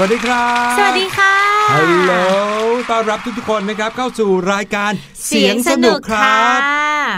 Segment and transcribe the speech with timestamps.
[0.00, 1.34] วัสดีครับ สวัสดีค่ะ
[1.72, 2.12] ฮัลโหล
[2.90, 4.92] ต้อนรับทุกๆคนนะครับเข้าสู่รายการ
[5.26, 6.60] เสียงสนุกครับ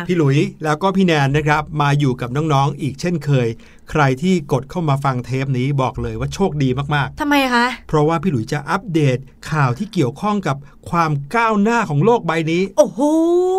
[0.08, 3.48] พี่หลุยแล้วก็พี่แนนนะครับ มาอยู่กับน้องๆอีกเช่นเคย
[3.90, 9.18] ใครที่กดเข้ามาฟังเทปนี้บอกเลยว่าโชคดีมากทำไมคะๆเพราะว่าพี่หลุยจะอัปเดต
[9.50, 10.56] ข่าวที่เกี่ยวข้องกับ
[10.90, 13.00] ความก้าวหน้าของโลกใบนี้ โอ้โห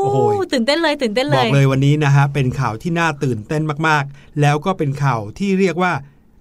[0.03, 0.17] โอ้โห
[0.53, 5.93] ตื่นเต้นเลยตื่นเต้นเลบอกยเลยวันนี้นะฮะเป็นข่าวที่น่าตื่นเต้นมากๆ แล้วก็เป็นข่าวที่เรียกว่า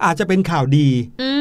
[0.05, 0.89] อาจจะเป็นข่าวดี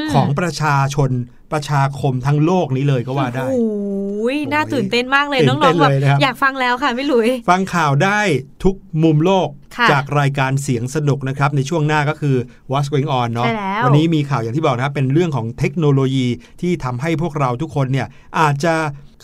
[0.01, 1.11] มของประชาชน
[1.51, 8.19] ประชาคมทั้งโลกนี้เลยก็ว่าได้โอ้โหน่าตื่นเต้นมากเลยตื่น้นเต้อนงๆแบบเลยนะครับอยากฟังแล้วค่ะพี่หลุย ฟังข่าวได้
[8.63, 9.47] ทุกมุมโลก
[9.77, 12.35] ค่ะจากรายการเสียงสนุกนะครับ ในช่วงหน้าก็คือ
[12.71, 16.27] What's Going On เนาะใช่แล้ววันนี้มีข่าวอย่างที่บอกนะครับเป็นเรื่องของเทคโนโลยี
[16.61, 18.07] ที่ทำให้พวกเราทุกคนเนี่ย
[18.39, 18.75] อาจจะ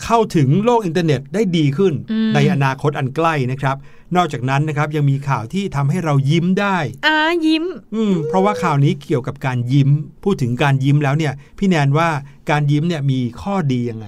[0.04, 1.92] เข้าถึงโลกอินเทอร์เน็ตได้ดีขึ้น
[2.34, 3.76] ในอนาคตอันใกล้นะครับ
[4.16, 7.16] นอกจากนั้นนะครับยังมีข่าวที่ทำให้เรายิ้มได้อ่า
[7.46, 7.64] ยิ้ม
[7.94, 9.90] อืมเพราะว่าข่าวนี้เกี่ยวกับการยิ้ม
[10.24, 12.08] พูดถึงการยิ้มแล้วเนี่ย พี่แนนว่า
[12.50, 14.06] การยิ้มเนี่ยมีข้อดียังไง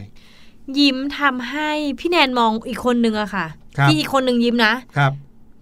[0.78, 1.70] ยิ้มทำให้
[2.00, 3.46] พี่แนนมองอีกคนนึงอะค่ะ
[3.78, 5.12] ครับที่อีกคนนึงยิ้มนะครับ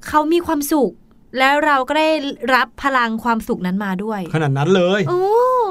[0.09, 0.93] เขามีความสุข
[1.39, 2.09] แล้วเราก็ได้
[2.55, 5.21] รับพลังความสุขนั้นมาด้วย ขนาดนั้นเลยโอ้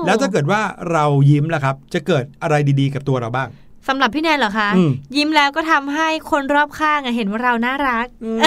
[0.05, 0.61] แล้วถ้าเกิดว่า
[0.91, 3.47] เรายิ้มล่ะครับ จะเกิดอะไรดีๆ กับตัวเราบ้าง
[3.87, 8.39] สำหรับพี่แนนเหรอคะอืมยิ้มแล้วก็ทำให้คนรอบข้างอะเห็นว่าเราน่ารักอืม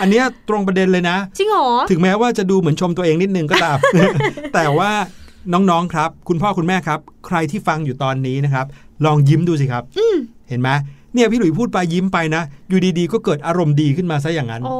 [0.00, 3.78] อันเนี้ยตรงประเด็นเลยนะจริงเหรอถึงแม้ว่าจะดูเหมือนชมตัวเองนิดนึงก็ตาม
[4.54, 4.90] แต่ว่า
[5.52, 8.66] น้องๆครับ คุณพ่อคุณแม่ครับ ใครที่ฟังอยู่ตอนนี้นะครับ
[9.04, 9.82] ลองยิ้มดูสิครับ
[10.48, 10.68] เห็นไหม
[11.14, 14.76] เนี่ยพี่หลุยพูดไปยิ้มไปนะ อยู่ดีๆ ก็เกิดอารมณ์ดีขึ้นมาซะอย่างนั้นโอ้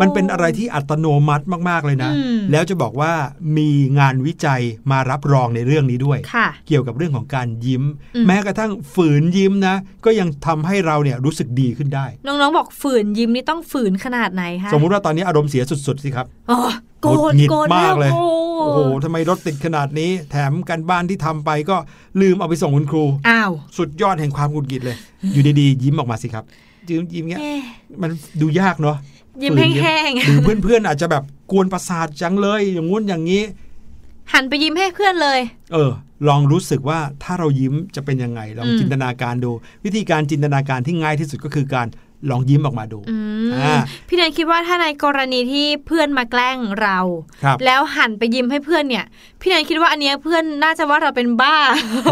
[0.00, 3.12] มันเป็นอะไรที่อัตโนมัติมากๆเลยนะอืมแล้วจะบอกว่า
[3.56, 3.68] มี
[3.98, 4.60] งานวิจัย
[4.90, 7.82] มารับรองในเรื่องนี้ด้วยค่ะเกี่ยวกับเรื่องของการยิ้ม
[8.16, 16.58] อืมแม้กระทั่งฝืนยิ้มนะ ก็ยังทำให้เราเนี่ยรู้สึกดีขึ้นได้ น้องๆบอกฝืนยิ้มนี่ต้องฝืนขนาดไหนคะสมมุติว่าตอนนี้อารมณ์เสียสุดๆสิครับอ๋อ
[17.02, 18.24] โกรหงุธดหงิดโกรธมากเลยโอ้
[18.58, 21.76] โอ้โหทำไมรถติดขนาดนี้ แถมการบ้านที่ทำไปก็
[22.20, 24.96] ลืมเอาไปส่งคุณครู อ้าว สุดยอดแห่งความหงุดหงิดเลย
[25.32, 26.44] อยู่ดีๆ ยิ้มออกมาสิครับ
[26.88, 27.60] ยิ้มยิ้มเงี้ยเอ๊ะ
[28.02, 28.10] มัน
[28.40, 28.96] ดูยากเนาะ
[29.42, 35.40] ยิ้มฝืนแห้งหรือเพื่อนๆอาจจะแบบกวนประสาทจังเลย อย่างงู้นอย่างนี้ๆหันไปยิ้มให้เพื่อนเลย
[35.72, 35.90] เออ
[36.28, 39.50] ลองรู้สึกว่าถ้าเรายิ้มจะเป็นยังไงลองอืมจินตนาการดู
[39.84, 41.86] วิธีการจินตนาการที่ง่ายที่สุดก็คือการ
[42.30, 43.16] ลองยิ้มออกมาดูอื
[43.48, 43.74] มอ่า
[44.08, 46.98] พี่แนนคิดว่าถ้าในกรณีที่เพื่อนมาแกล้งเรา
[47.44, 49.04] ครับแล้วหันไปยิ้มให้เพื่อนเนี่ย
[49.40, 51.56] พี่แนนคิดว่าอันเนี้ยเพื่อนน่าจะว่าเราเป็นบ้า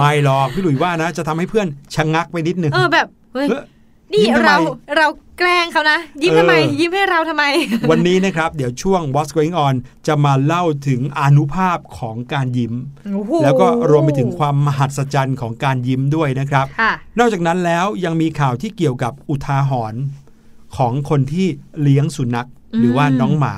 [0.00, 3.62] ไม่หรอกพี่หลุยว่านะ จะทำให้เพื่อนชะงักไปนิดนึงเออแบบเฮ้ยเฮ้ย
[4.10, 4.56] นี่ยิ้มทำไมเรา
[4.96, 5.06] เรา
[5.38, 7.44] แกล้งเขานะ ยิ้มเออทำไม ยิ้มให้เราทำไม
[7.90, 9.74] วันนี้นะครับ เดี๋ยวช่วง What's Going On
[10.06, 12.74] จะมาเล่าถึงอานุภาพของการยิ้ม
[13.14, 20.00] โอ้โหแล้วก็รวมไปถึงความมหัศจรรย์ของการยิ้มด้วยนะครับค่ะนอกจากนั้นแล้วยังมีข่าวที่เกี่ยวกับอุทาหรณ์
[20.76, 21.46] ของคนที่
[21.82, 22.48] เลี้ยงสุนัข
[22.78, 23.54] หรือว่าอืมน้องหมา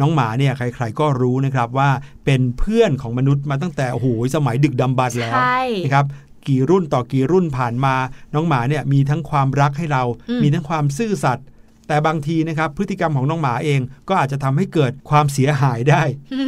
[0.00, 1.90] น้องหมาเนี่ยใคร ๆ ก็รู้นะครับว่า
[2.24, 6.06] เป็นเพื่อนของมนุษย์มาตั้งแต่โอ้โหสมัยดึกดำบรรพ์แล้วใช่นะครับ
[6.48, 7.94] กี่รุ่นต่อกี่รุ่นผ่านมา
[8.34, 11.46] น้องหมาเนี่ยมีทั้งความรักให้เราอืมมีทั้งความซื่อสัตย์
[11.88, 16.02] แต่บางทีนะครับพฤติกรรมของน้องหมาเองก็อาจจะทำให้เกิดความเสียหายได้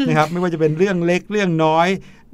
[0.09, 1.89] นะครับไม่ว่าจะเป็นเรื่องเล็กเรื่องน้อย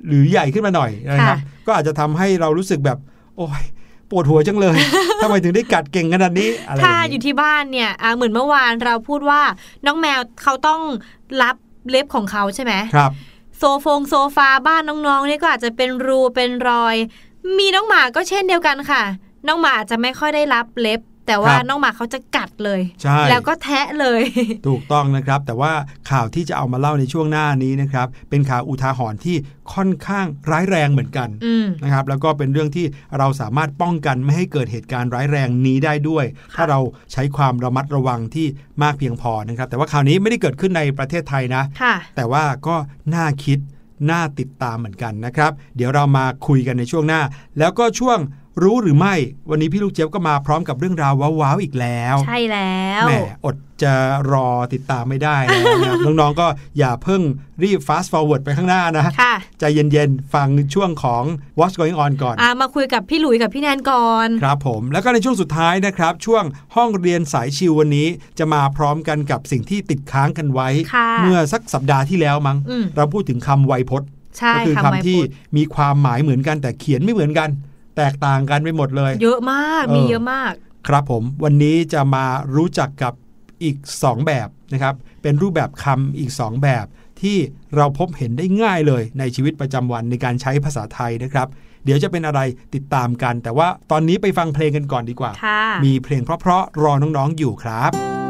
[0.07, 2.99] หรือใหญ่ขึ้นมาหน่อยนะครับก็อาจจะทำให้เรารู้สึกแบบ
[3.37, 3.63] โอ้ย
[4.11, 4.77] ปวดหัวจังเลย
[5.23, 9.43] ทำไมถึงได้กัดเก่งขนาดนี้อะไรถ้าอย่างอยู่นี้ที่บ้านเนี่ยอ่าเหมือนเมื่อวานเราพูดว่า
[9.87, 10.81] น้องแมวเขาต้อง
[11.43, 11.57] รับ
[11.91, 13.13] เล็บของเขาใช่ไหมครับ
[13.59, 16.97] โซฟงโซฟาบ้านน้องๆเนี่ยก็อาจจะเป็นรูเป็นรอย
[17.59, 19.03] มีน้องหมาก็เช่นเดียวกันค่ะ
[19.47, 24.23] น้องหมาอาจจะไม่ค่อยได้รับเล็บ แต่ว่าครับน้องหมาเขาจะกัดเลยใช่แล้วก็แทะเลย
[24.69, 25.73] ถูกต้องนะครับ แต่ว่า
[26.11, 29.37] ข่าวที่จะเอามาเล่าในช่วงหน้านี้นะครับ เป็นข่าวอุทาหรณ์ที่
[29.75, 32.87] ค่อนข้างร้ายแรงเหมือนกันอืมนะครับ แล้วก็เป็นเรื่องที่
[33.19, 36.25] เราสามารถป้องกันไม่ให้เกิดเหตุการณ์ร้ายแรงนี้ได้ด้วย
[36.57, 36.81] ถ้าเรา
[37.13, 38.47] ใช้ความระมัดระวังที่
[38.83, 42.77] มากเพียงพอนะครับ แต่ว่าข่าวนี้ไม่ได้เกิดขึ้นในประเทศไทยนะค่ะแต่ว่าก็
[43.15, 43.59] น่าคิด
[44.11, 47.21] น่าติดตามเหมือนกันนะครับ เดี๋ยวเรามาคุยกันในช่วงหน้า
[47.59, 48.19] แล้วก็ช่วง
[48.63, 49.15] รู้หรือไม่
[49.51, 53.13] วันนี้พี่ลูกเจี๊ยบก็มาพร้อมกับเรื่องราวว้าวๆอีกแล้ว ใช่แล้วแหม
[53.45, 53.95] อดจะ
[54.33, 56.47] รอติดตามไม่ได้แล้วนะครับน้องๆก็
[56.79, 57.23] อย่าเพิ่ง
[57.63, 61.25] รีบ fast forward ไปข้างหน้านะค่ะใจเย็นๆ ฟังช่วงของ
[61.59, 66.45] What's Going On ก่อนอ่ามาคุยกับพี่หลุยกับพี่แนนก่อน ครับผมแล้วก็ในช่วงสุดท้ายนะครับ ช่วง
[66.77, 77.51] ห้องเรียนสายชิววันนี้จะมาพร้อมกันกับสิ่งที่ติดค้างกันไว้ค่ะเมื่อสักสัปดาห์ที่แล้วมั้งอืมเราพูดถึงคำไวยพจน์ใช่ก็คือคำคำไว้ที่พูดมีความหมายเหมือนกันแต่เขียนไม่เหมือนกัน
[77.97, 80.53] แตกต่างกันไปหมดเลย เยอะมากเออมีเยอะมาก
[80.89, 82.25] ครับผมวันนี้จะมา
[82.57, 83.13] รู้จักกับ
[83.63, 86.87] อีก 2 แบบนะครับเป็นรูปแบบคำอีก 2 แบบ
[87.21, 87.37] ที่
[87.77, 91.49] เราพบเห็นได้ง่ายเลยในชีวิตประจำวันในการใช้ภาษาไทยนะครับ
[91.85, 92.41] เดี๋ยวจะเป็นอะไร
[92.75, 98.22] ติดตามกัน แต่ว่าตอนนี้ไปฟังเพลงกันก่อนดีกว่าค่ะมีเพลงเพราะๆรอน้องๆอยู่ครับ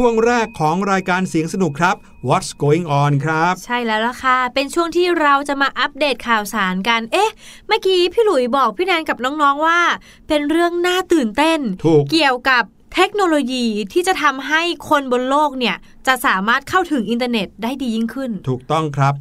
[0.00, 1.96] ช่วงแรกของรายการเสียงสนุกครับ
[2.28, 7.30] What's going on ครับ ใช่แล้วล่ะค่ะ เป็นช่วงที่เราจะมาอัปเดตข่าวสารกัน เอ๊ะ
[7.66, 9.80] เมื่อกี้พี่หลุยบอกพี่แนนกับน้องๆว่า
[10.28, 12.62] เป็นเรื่องน่าตื่นเต้นถูกเกี่ยวกับ
[12.94, 19.14] เทคโนโลยีที่จะทำให้คนบนโลกเนี่ย จะสามารถเข้าถึงอินเทอร์เน็ตได้ดียิ่งขึ้น ถูกต้องครับ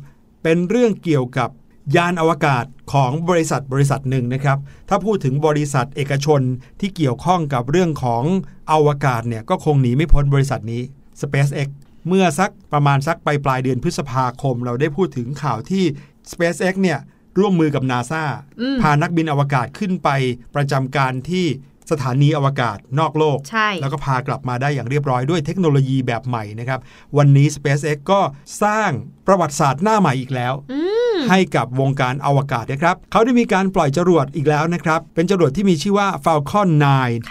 [0.44, 1.50] เป็นเรื่องเกี่ยวกับ
[1.96, 4.58] ยานอวกาศ ของบริษัทบริษัทหนึ่งนะครับ
[4.90, 6.42] ถ้าพูดถึงบริษัทเอกชน
[6.80, 8.24] ที่เกี่ยวข้องกับเรื่องของ
[8.72, 10.82] อวกาศเนี่ยก็คงหนีไม่พ้นบริษัทนี้
[11.22, 11.68] SpaceX
[12.08, 15.84] เมื่อสักประมาณสักปลายปลายเดือนพฤษภาคม เราได้พูดถึงข่าวที่
[16.32, 17.00] SpaceX เนี่ย
[17.40, 18.24] ร่วมมือกับ NASA
[18.62, 20.10] อืมพานักบินอวกาศขึ้นไป
[20.56, 21.46] ประจำการที่
[21.92, 26.80] สถานีอวกาศนอกโลกใช่แล้วก็พากลับมาได้อย่างเรียบร้อยด้วยเทคโนโลยีแบบใหม่นะครับ
[27.18, 28.20] วันนี้ SpaceX ก็
[28.64, 28.90] สร้าง
[29.28, 30.97] ประวัติศาสตร์หน้าใหม่อีกแล้วอืม
[31.30, 36.70] ให้กับวงการอวกาศนะครับเขาได้มีการปล่อยจรวดอีกแล้วนะครับ เป็นจรวดที่มีชื่อว่า Falcon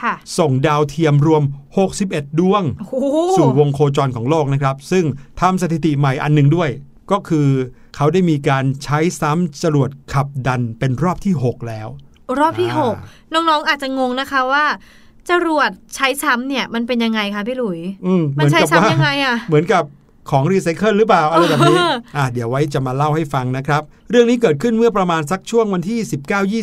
[0.02, 1.42] ค่ะ9ส่งดาวเทียมรวม
[1.90, 5.04] 61 ดวงโอ้โหสู่วงโคจรของโลกนะครับ ซึ่ง
[5.40, 6.70] ทำสถิติใหม่อันหนึ่งด้วย
[7.10, 7.48] ก็คือ
[7.96, 11.88] เขาได้มีการใช้ซ้ำจรวดขับดันเป็นรอบที่ 6 แล้ว
[12.38, 14.64] รอบที่อ่า6น้องๆอาจจะงงนะคะว่า
[15.30, 19.84] จรวดใช้ซ้ำเนี่ยมันเป็นยังไงคะพี่หลุยอืมมันใช้เหอกับซ้ำว่ายังไงอะเหมือนกับ
[20.30, 25.98] ของรีไซเคิลหรือเปล่าอะไรแบบนี้เอออะเดี๋ยวไว้จะมาเล่าให้ฟังนะครับ เรื่องนี้เกิดขึ้นเมื่อประมาณสักช่วงวันที่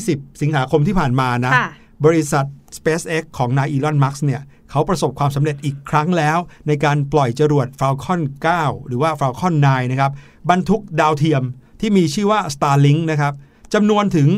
[0.04, 1.68] 19-20 สิงหาคมที่ผ่านมานะค่ะ
[2.06, 2.46] บริษัท
[2.78, 8.22] SpaceX ของนายอีลอนมัสก์เนี่ยเขาประสบความสำเร็จอีกครั้งแล้ว ในการปล่อยจรวด Falcon
[8.56, 10.12] 9 หรือว่า Falcon 9 นะครับ
[10.50, 11.44] บรรทุกดาวเทียม
[11.80, 13.34] ที่มีชื่อว่า Starlink นะครับ
[13.74, 14.30] จำนวนถึง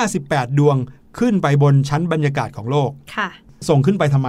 [0.00, 0.76] 58 ดวง
[1.18, 3.28] ขึ้นไปบนชั้นบรรยากาศของโลกค่ะ
[3.68, 4.28] ส่งขึ้นไปทำไม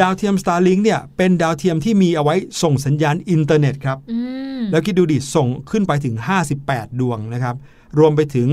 [0.00, 4.18] ดาวเทียม Starlink เนี่ยเป็นดาวเทียมที่มีเอาไว้ส่งสัญญาณอินเทอร์เน็ตครับอื
[4.58, 6.14] มแล้วคิดดูดิส่งขึ้นไปถึง
[6.58, 7.56] 58 ดวงนะครับ
[7.98, 8.48] รวมไปถึง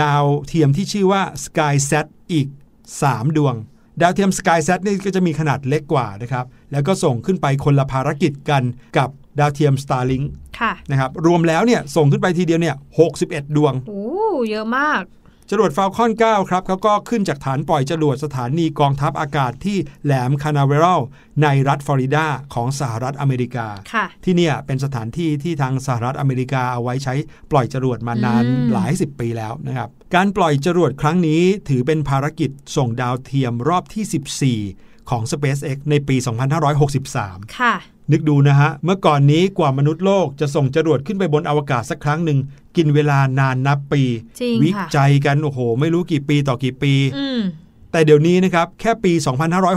[0.00, 2.46] ดาวเทียมที่ชื่อว่า SkySat อีก
[2.92, 3.54] 3 ดวง
[4.00, 8.62] ดาวเทียม SkySat นี่ก็จะมีขนาดเล็กกว่านะครับ แล้วก็ส่งขึ้นไปคนละภารกิจกัน
[8.98, 10.24] กับดาวเทียม Starlink
[10.60, 12.76] ค่ะนะครับรวมแล้วเนี่ยส่งขึ้นไปทีเดียวเนี่ย
[13.16, 14.06] 61 ดวงโอ้
[14.50, 15.02] เยอะมาก
[15.54, 21.00] จรวด Falcon 9ครับเขาก็ขึ้นจากฐานปล่อยจรวดสถานีกองทัพอากาศที่แหลมคานาเวรัล
[21.42, 27.14] ในรัฐฟลอริดาของสหรัฐอเมริกาค่ะที่เนี่ยเป็นสถานที่ที่ทางสหรัฐอเมริกาเอาไว้ใช้
[27.50, 36.16] ปล่อยจรวดมานานอืมหลายสิบปีแล้วนะครับ การปล่อยจรวดครั้งนี้ถือเป็นภารกิจส่งดาวเทียมรอบที่ 14 ของ SpaceX ในปี
[36.90, 37.74] 2563 ค่ะ
[38.10, 42.38] นึกดูนะฮะ เมื่อก่อนนี้กว่ามนุษย์โลกจะส่งจรวดขึ้นไปบนอวกาศสักครั้งหนึ่ง
[42.76, 44.02] กินเวลานานนับปี
[44.40, 47.40] จริงวิค่ะจัยกัน โอ้โห ไม่รู้กี่ปีต่อกี่ปีอืม
[47.92, 49.12] แต่เดี๋ยวนี้นะครับ แค่ปี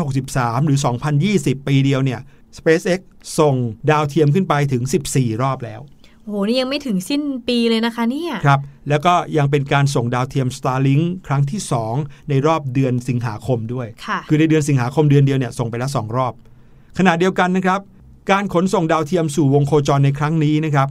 [0.01, 0.79] 2563 หรือ
[1.23, 2.19] 2020 ปีเดียวเนี่ย
[2.57, 2.99] SpaceX
[3.39, 3.55] ส่ง
[3.89, 5.81] ดาวเทียมขึ้นไปถึง 14 รอบแล้ว
[6.27, 8.59] โหนี่ยังไม่ถึงสิ้นปีเลยนะคะเนี่ย ครับ
[8.89, 11.61] แล้วก็ยังเป็นการส่งดาวเทียม Starlink ครั้งที่
[11.95, 16.33] 2 ในรอบเดือนสิงหาคมด้วยค่ะคือในเดือนสิงหาคมเดือนเดียวเนี่ยส่งไปแล้ว 2 รอบ
[16.97, 17.79] ขณะเดียวกันนะครับ
[18.31, 20.89] การขนส่งดาวเทียมสู่วงโคจรในครั้งนี้นะครับ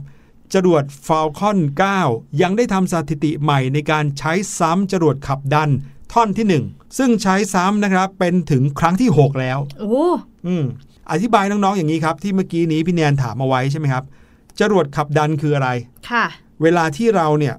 [0.53, 1.57] จรวด Falcon
[2.01, 5.69] 9 ยังได้ทำสถิติใหม่ในการใช้ซ้ำจรวดขับดัน
[6.13, 10.05] ท่อนที่ 1 ซึ่งใช้ซ้ำนะครับเป็นถึงครั้งที่ 6 แล้ว โอ้
[10.47, 10.65] อืม
[11.11, 14.03] อธิบายน้องๆอย่างนี้ครับที่เมื่อกี้นี้พี่แนนถามเอาไว้ใช่ไหมครับ
[14.59, 15.69] จรวดขับดันคืออะไร
[16.09, 16.25] ค่ะ
[16.61, 17.55] เวลาที่เราเนี่ย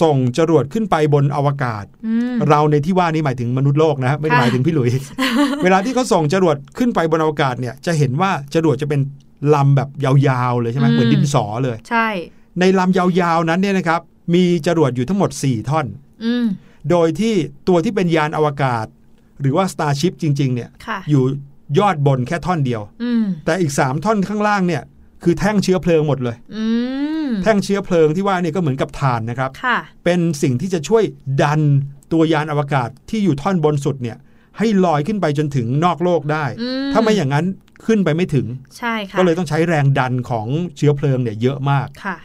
[0.00, 4.90] ส่งจรวดขึ้นไปบนอวกาศอืมเราในที่ว่านี้หมายถึงมนุษย์โลกนะไม่ได้ค่ะหมายถึงพี่หลุย
[5.64, 9.00] เวลาที่เขาส่งจรวดขึ้นไปบนอวกาศเนี่ยจะเห็นว่าจรวดจะเป็น
[9.54, 12.08] ลำแบบยาวๆเลยใช่ไหมเหมือนดินสอเลย ใช่
[12.60, 14.00] ในลำยาวๆนั้นเนี่ยนะครับ
[14.34, 15.86] มีจรวดอยู่ทั้งหมด 4 ท่อน
[16.24, 16.46] อืม
[16.90, 17.34] โดยที่
[17.68, 18.86] ตัวที่เป็นยานอวกาศ
[19.40, 21.22] หรือว่า Starship จริง ๆ เนี่ยค่ะอยู่
[21.78, 24.82] ยอดบนแค่ท่อนเดียวอืมแต่อีก 3 ท่อนข้างล่างเนี่ย
[25.24, 26.64] คือแท่งเชื้อเพลิงหมดเลยอื
[27.26, 31.04] มแท่งเชื้อเพลิงที่ว่าเนี่ยก็เหมือนกับถ่านนะครับค่ะเป็นสิ่งที่จะช่วย
[31.42, 31.60] ดัน
[32.12, 34.16] ตัวยานอวกาศที่อยู่ท่อนบนสุดเนี่ย
[34.58, 37.46] ให้ลอยขึ้นไปจนถึงนอกโลกได้อืมถ้าไม่อย่างนั้น
[37.86, 38.46] ขึ้นไปไม่ถึง
[38.78, 42.16] ใช่ค่ะก็เลยต้องใช้แรงดันของเชื้อเพลิงเนี่ยเยอะมากค่ะ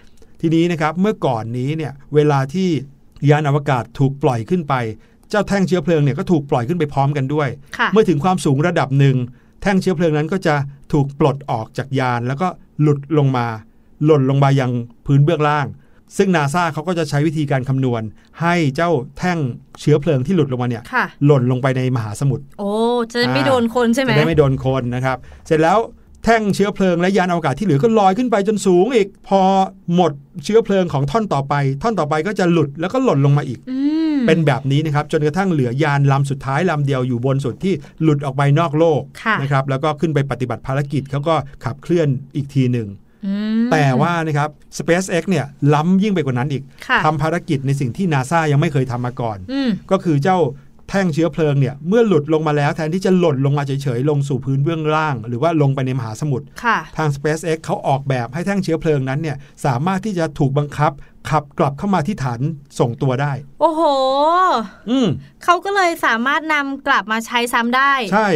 [0.42, 2.70] ทีนี้นะครับเมื่อก่อนนี้เนี่ยเวลาที่
[3.30, 4.74] ยานอวกาศถูกปล่อยขึ้นไป
[5.30, 9.18] เจ้าแท่งเชื้อเพลิงเนี่ยก็ถูกปล่อยขึ้นไปพร้อมกันด้วยค่ะเมื่อถึงความสูงระดับหนึ่ง
[9.62, 10.56] แท่งเชื้อเพลิงนั้นก็จะ
[10.94, 12.48] ถูกปลดออกจากยานแล้วก็
[12.82, 13.46] หลุดลงมา
[14.06, 14.72] หล่นลงมายัง
[15.06, 15.68] พื้นเบื้องล่าง
[16.18, 18.02] ซึ่งนาซาเขาก็จะใช้วิธีการคำนวณ
[18.42, 19.40] ให้เจ้าแท่ง
[19.80, 22.72] เชื้อเพลิงที่หลุดลงมาเนี่ยค่ะหล่นลงไปในมหาสมุทรโอ้
[23.12, 25.78] จะไม่โดนคนใช่ไหมจะได้ไม่โดนคนนะครับ เสร็จแล้ว
[26.30, 29.42] แท่งเชื้อเพลิงและยานอวกาศที่เหลือก็ลอยขึ้นไปจนสูงอีก พอ
[29.96, 30.12] หมด
[30.44, 33.78] เชื้อเพลิงของท่อนต่อไป ท่อนต่อไปก็จะหลุดแล้วก็หล่นลงมาอีกอื
[34.16, 42.88] มเป็นแบบนี้นะครับจนกระทั่งเหลือยานลำสุดท้ายลำเดียวอยู่บนสุดที่หลุดออกไปนอกโลกค่ะนะครับแล้วก็ขึ้นไปปฏิบัติภารกิจเขาก็ขับเคลื่อนอีกทีหนึ่ง
[43.26, 50.40] อืมแต่ว่านะครับ SpaceX เนี่ยล้ำยิ่งไปกว่านั้นอีกค่ะทำภารกิจในสิ่งที่นาซายังไม่เคยทำมาก่อนอืมก็คือเจ้า
[50.90, 60.92] แท่งเชื้อเพลิงเนี่ยเมื่อหลุดลงมาแล้วแทนที่จะหล่นลงมาเฉยๆลงสู่พื้นเบื้องล่าง หรือว่าลงไปในมหาสมุทรค่ะทาง SpaceX เขาออกแบบให้แท่งเชื้อเพลิงนั้นเนี่ยสามารถที่จะถูกบังคับ
[61.30, 62.40] ขับกลับเข้ามาที่ฐาน
[62.80, 63.82] ส่งตัวได้ โอ้โห
[64.90, 65.08] อืม
[65.44, 68.30] เขาก็เลยสามารถนำกลับมาใช้ซ้ำได้ ใช่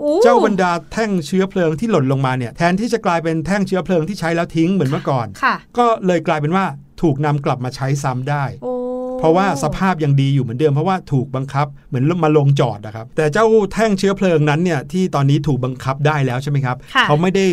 [0.00, 6.64] อู้เจ้าบรรดาแท่งเชื้อเพลิงที่หล่นลงมาเนี่ยแทนที่จะกลายเป็นแท่งเชื้อเพลิงที่ใช้แล้วทิ้งเหมือนเมื่อก่อนค่ะก็เลยกลายเป็นว่า
[7.02, 8.74] ถูกนำกลับมาใช้ซ้ำได้โอ้
[9.18, 17.46] เพราะว่าสภาพยังดีอยู่เหมือนเดิมเพราะว่าถูกบังคับเหมือนมาลงจอดนะครับ แต่เจ้าแท่งเชื้อเพลิงนั้นเนี่ยที่ตอนนี้ถูกบังคับได้แล้วใช่ไหมครับค่ะเขาไม่ได้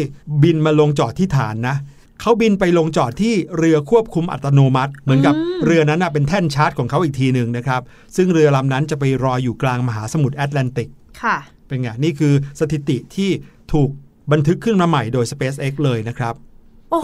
[0.44, 1.76] บินมาลงจอดที่ฐานนะ
[2.22, 5.34] เขาบินไปลงจอดที่เรือควบคุมอัตโนมัติ เหมือนกับ
[5.66, 7.82] เรือนั้นนะเป็นแท่นชาร์จของเขาอีกทีหนึ่งนะครับ
[8.16, 10.90] ซึ่งเรือลำนั้นจะไปรออยู่กลางมหาสมุทรแอตแลนติก
[11.22, 13.30] ค่ะเป็นไงนี่คือสถิติที่
[13.74, 13.90] ถูก
[14.32, 16.45] บันทึกขึ้นมาใหม่โดย SpaceX เลยนะครับโอ้โห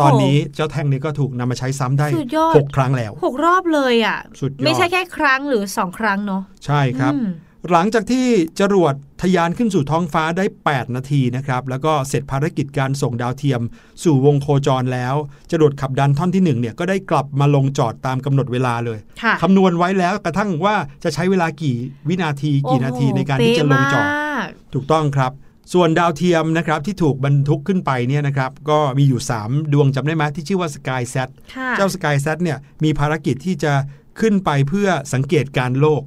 [0.01, 7.27] ตอนนี้เจ้าแท่งนี้ก็ถูกนำมาใช้ซ้ำได้สุดยอดหกครั้งแล้วหกรอบเลยอะสุดยอดไม่ใช่แค่ครั้งหรือสองครั้งเนาะใช่ครับอืม
[7.71, 8.25] หลังจากที่
[8.59, 13.61] จรวดทะยานขึ้นสู่ท้องฟ้าได้ 8 นาทีนะครับ แล้วก็เสร็จภารกิจการส่งดาวเทียม
[14.03, 15.15] สู่วงโคจรแล้ว
[15.51, 21.75] จรวดขับดันท่อนที่1เนี่ยก็ได้กลับมาลงจอดตามกำหนดเวลาเลยค่ะคำนวณไว้แล้วกระทั่งว่าจะใช้เวลากี่
[22.09, 25.31] วินาทีกี่นาทีในการที่จะลงจอดโโหเป๊มากถูกต้องครับ
[25.73, 33.73] ส่วนดาวเทียมนะครับที่ถูกบรรทุกขึ้นไปเนี่ยนะครับก็มีอยู่ 3 ดวงจำได้ไหมที่ชื่อว่า Sky Sat ค่ะเจ้า Sky Sat เนี่ยมีภารกิจที่จะ
[34.19, 36.01] ขึ้นไปเพื่อสังเกตการโลก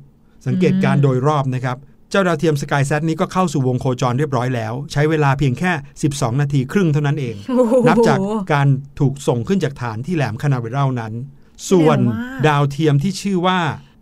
[0.46, 1.76] สังเกตการโดยรอบนะครับ
[2.10, 5.72] เจ้าดาวเทียม Sky Sat นี้ก็เข้าสู่วงโคจรเรียบร้อยแล้ว ใช้เวลาเพียงแค่
[6.08, 8.18] 12 นาทีครึ่งเท่านั้นเองโอ้โหนับจาก
[8.52, 8.68] การ
[9.00, 11.12] ถูกส่งขึ้นจากฐานที่แหลมคานาเวรัลนั้น
[11.70, 13.58] ส่วนเร็วมากดาวเทียมที่ชื่อว่า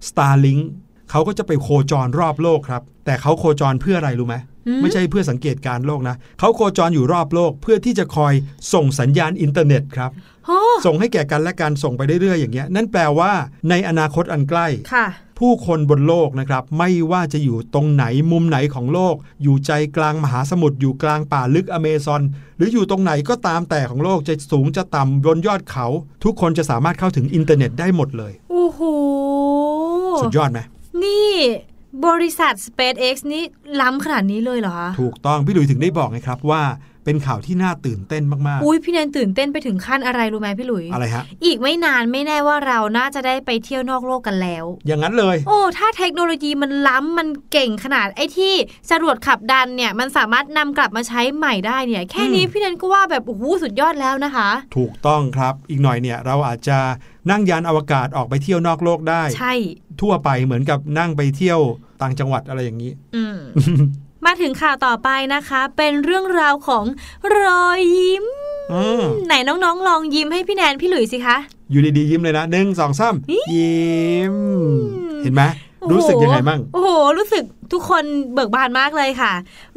[0.09, 0.63] Starlink
[1.11, 4.52] เขาก็จะไปโคจรรอบโลกครับ แต่เขาโคจรเพื่ออะไรรู้ไหมอืม
[4.83, 8.33] ไม่ใช่เพื่อสังเกตการณ์โลกนะเขาโคจรอยู่รอบโลกเพื่อที่จะคอย
[8.73, 10.11] ส่งสัญญาณอินเทอร์เน็ตครับ
[10.47, 13.33] โอ้ส่งให้แก่กันและกันส่งไปเรื่อยๆอย่างเงี้ยนั่นแปลว่า
[13.71, 15.07] ในอนาคตอันใกล้ค่ะ
[15.39, 22.23] ผู้คนบนโลกนะครับไม่ว่าจะอยู่ตรงไหนมุมไหนของโลก อยู่ใจกลางมหาสมุทรอยู่กลางป่าลึกอเมซอน
[22.57, 25.87] หรืออยู่ตรงไหนก็ตามแต่ของโลกจะสูงจะต่ำบนยอดเขา
[26.25, 28.81] ทุกคนจะสามารถเข้าถึงอินเทอร์เน็ตได้หมดเลย โอ้โห
[30.23, 30.61] สุดยอดไหม
[31.03, 31.33] นี่
[32.07, 33.45] บริษัท SpaceX นี่
[33.81, 36.63] ล้ำขนาดนี้เลยเหรอคะถูกต้องพี่หลุยถึงได้บอกไงครับว่า
[37.07, 48.55] เป็นข่าวที่น่าตื่นเต้นมากอุ้ยพี่แนนตื่นเต้นไปถึงขั้นอะไรรู้ไหมพี่หลุยๆอะไรฮะ อีกไม่นานไม่แน่ว่าเราน่าจะได้ไปเที่ยวนอกโลกกันแล้ว อย่างนั้นเลย โอ้ ถ้าเทคโนโลยีมันล้ำมันเก่งขนาดไอ้ที่
[48.91, 56.79] จรวดขับดันเนี่ย มันสามารถนำกลับมาใช้ใหม่ได้เนี่ย แค่นี้อืมพี่แนนก็ว่าแบบโอ้โหสุดยอดแล้วนะคะ ถูกต้องครับ อีกหน่อยเนี่ยเราอาจจะ
[57.31, 59.55] นั่งยานอวกาศออกไปเที่ยวนอกโลกได้ ใช่
[60.01, 61.61] ทั่วไปเหมือนกับนั่งไปเที่ยว
[62.03, 63.37] ต่างจังหวัดอะไรอย่างนี้อืม
[64.27, 66.85] มาถึงข่าวต่อไปนะคะ เป็นเรื่องราวของ
[67.39, 68.25] รอยยิ้ม
[68.73, 71.37] อืมไหนน้องๆ ลองยิ้มให้พี่แนนพี่หลุยสิคะ
[71.71, 73.15] อยู่ดีๆ ยิ้มเลยนะหนึ่งสองสาม
[73.55, 74.35] ยิ้ม
[75.23, 75.43] เห็นไหม
[75.93, 79.33] รู้สึกยังไงบ้างโอ้โห รู้สึกทุกคนเบิกบานมากเลยค่ะ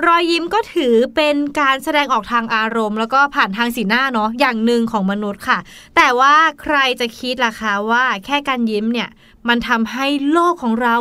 [0.05, 5.59] รอยยิ้มก็ถือเป็นการแสดงออกทางอารมณ์ แล้วก็ผ่านทางสีหน้าเนาะอย่างหนึ่งของมนุษย์ค่ะ
[5.95, 9.09] แต่ว่าใครจะคิดล่ะคะว่าแค่การยิ้มเนี่ย
[9.49, 10.95] มันทำให้โลกของเรา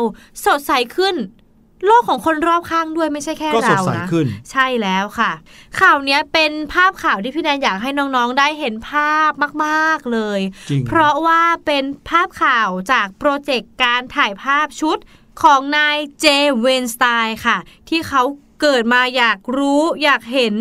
[0.45, 1.17] สดใสขึ้น
[1.85, 5.31] โลกของคนรอบข้างด้วยไม่ใช่แค่ก็สดเราใสนะขึ้น ใช่แล้วค่ะ
[5.79, 9.31] ข่าวเนี้ยเป็นภาพข่าวที่พี่แนนอยากให้น้องๆได้เห็นภาพ
[9.65, 14.97] มากๆเลยจริงเพราะว่าเป็นภาพข่าวจากโปรเจกต์การถ่ายภาพชุด
[15.41, 16.25] ของนายเจ
[16.59, 17.57] เวนสไตน์ค่ะ
[17.89, 18.21] ที่เขา
[18.61, 20.55] เกิดมาอยากรู้อยากเห็น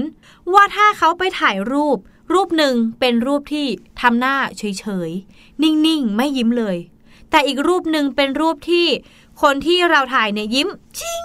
[0.55, 1.99] ว่าถ้าเขาไปถ่ายรูป
[2.33, 3.67] รูปหนึ่งเป็นรูปที่
[4.01, 6.77] ทำหน้าเฉยๆ นิ่งๆ ไม่ยิ้มเลย
[7.35, 8.87] แต่อีกรูปหนึ่งเป็นรูปที่
[9.43, 10.69] คนที่เราถ่ายเนี่ยยิ้ม
[10.99, 11.25] ชิง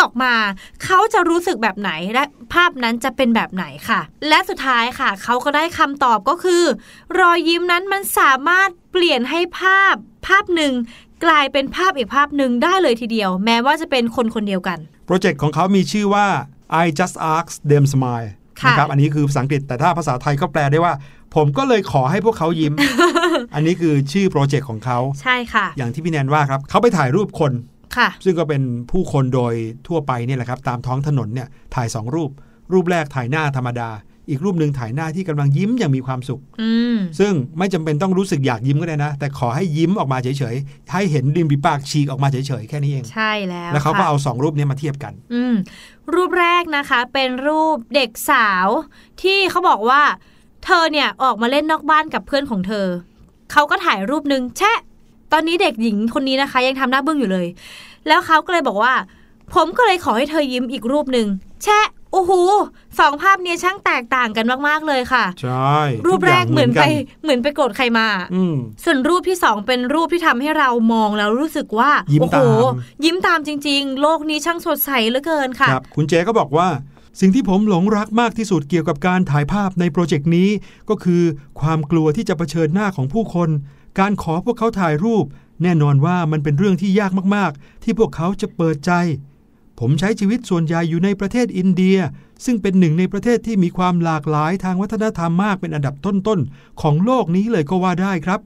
[0.00, 0.34] ออกมา
[0.84, 6.64] เขาจะรู้สึกแบบไหนและภาพนั้นจะเป็นแบบไหนค่ะ และสุดท้ายค่ะ เขาก็ได้คำตอบก็คือ
[7.18, 9.94] รอยยิ้มนั้นมันสามารถเปลี่ยนให้ภาพ
[10.26, 10.72] ภาพหนึ่ง
[11.24, 16.26] กลายเป็นภาพอีกภาพหนึ่งได้เลยทีเดียว แม้ว่าจะเป็นคนคนเดียวกัน โปรเจกต์ของเขามีชื่อว่า
[16.82, 18.30] I just ask them smile
[18.66, 20.94] นะครับอันนี้คือภาษาอังกฤษแต่ถ้าภาษาไทยก็แปลได้ว่า
[21.34, 22.74] ผมก็เลยขอให้พวกเขายิ้ม
[23.54, 27.52] อันนี้คือชื่อโปรเจกต์ของเขาใช่ค่ะ อย่างที่พี่แนนว่าครับเขาไปถ่ายรูปคน
[27.96, 29.54] ค่ะ ซึ่งก็เป็นผู้คนโดย
[29.86, 32.30] ทั่วไปเนี่ยแหละครับ ตามท้องถนนเนี่ยถ่าย 2 รูป
[32.72, 33.90] รูปแรกถ่ายหน้าธรรมดา
[34.28, 45.54] อีกรูปหนึ่งถ่ายหน้าที่กำลังยิ้มอย่างมีความสุขอืมซึ่งไม่จำเป็นต้องรู้สึกอยากยิ้มก็ได้นะ แต่ขอให้ยิ้มออกมาเฉยๆ ให้เห็นริมฝีปากฉีกออกมาเฉยๆ แค่นี้เอง ใช่แล้ว แล้วเขาก็ค่ะเอาสองรูปนี้มาเทียบกัน อืม
[46.14, 48.66] รูปแรกนะคะเป็นรูปเด็กสาว
[49.22, 50.02] ที่เขาบอกว่า
[50.64, 52.86] เธอเนี่ยออกมาเล่นนอกบ้านกับเพื่อนของเธอ
[53.52, 54.78] เขาก็ถ่ายรูปหนึ่งแชะ
[55.32, 57.46] ตอนนี้เด็กหญิงคนนี้นะคะ ยังทำหน้าบึ้งอยู่เลย
[58.06, 58.94] แล้วเขาก็เลยบอกว่า
[59.54, 61.26] ผมก็เลยขอให้เธอยิ้มอีกรูปหนึ่ง
[61.62, 62.32] แชะโอ้โห
[62.98, 65.76] สองภาพเนี้ช่างแตกต่างกันมาก ๆ เลยค่ะ ใช่
[66.06, 66.86] รูปแรกทุย่างเหมือนไปกั
[67.22, 72.74] เหมือนไปโกรธใครมาอืมส่วนรูปที่สองเป็นรูปที่ทำให้เรามองแล้วรู้สึกว่ายิ้มโอ้โหตาม
[73.04, 76.68] ยิ้มตามจริง ๆ โลกนี้ช่างสดใสเหลือเกินค่ะครับคุณเจก็บอกว่า
[77.20, 80.48] สิ่งที่ผมหลงรักมากที่สุดเกี่ยวกับการถ่ายภาพในโปรเจกต์นี้
[80.88, 81.22] ก็คือ
[81.60, 83.48] ความกลัวที่จะเผชิญหน้าของผู้คน
[83.98, 85.24] การขอพวกเขาถ่ายรูป
[85.62, 88.92] แน่นอนว่ามันเป็นเรื่องที่ยากมากๆ ที่พวกเขาจะเปิดใจ
[89.80, 91.98] ผมใช้ชีวิตส่วนใหญ่อยู่ในประเทศอินเดีย
[92.44, 98.40] ซึ่งเป็นหนึ่งในประเทศที่มีความหลากหลายทางวัฒนธรรมมากเป็นอันดับต้นๆ ของโลกนี้เลยก็ว่าได้ครับ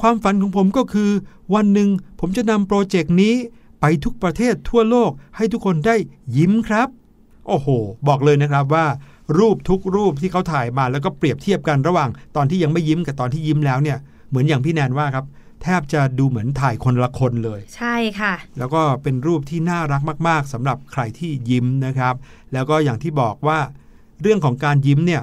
[0.00, 1.10] ความฝันของผมก็คือ
[1.54, 1.88] วันหนึ่ง
[2.20, 3.34] ผมจะนำโปรเจกต์นี้
[3.80, 5.96] ไปทุกประเทศทั่วโลกให้ทุกคนได้
[6.36, 6.88] ยิ้มครับ
[7.46, 7.68] โอ้โห
[8.08, 8.86] บอกเลยนะครับว่า
[9.38, 13.98] รูปทุกรูปที่เขาถ่ายมาแล้วก็เปรียบเทียบกันระหว่าง ตอนที่ยังไม่ยิ้มกับตอนที่ยิ้มแล้วเนี่ย
[14.28, 15.24] เหมือนอย่างพี่แนนว่าครับ
[15.62, 22.14] แทบจะดูเหมือนถ่ายคนละคนเลย ใช่ค่ะ แล้วก็เป็นรูปที่น่ารักมาก ๆสำหรับใครที่ยิ้มนะครับ
[22.52, 23.58] แล้วก็อย่างที่บอกว่า
[24.22, 25.22] เรื่องของการยิ้มเนี่ย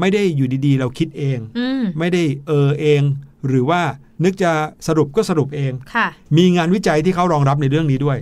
[0.00, 3.02] ไม่ได้อยู่ดีๆ เราคิดเองอืมไม่ได้เออเอง
[3.46, 3.82] หรือว่า
[4.24, 4.52] นึกจะ
[4.86, 8.18] สรุปก็สรุปเองค่ะมีงานวิจัยที่เขารองรับในเรื่องนี้ด้วย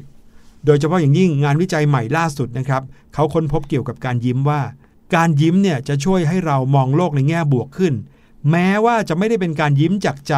[0.66, 2.82] โดยเฉพาะอย่างยิ่งงานวิจัยใหม่ล่าสุดนะครับ
[3.14, 4.60] เขาค้นพบเกี่ยวกับการยิ้มว่า
[5.14, 7.94] การยิ้มเนี่ยจะช่วยให้เรามองโลกในแง่บวกขึ้น
[8.50, 10.34] แม้ว่าจะไม่ได้เป็นการยิ้มจากใจ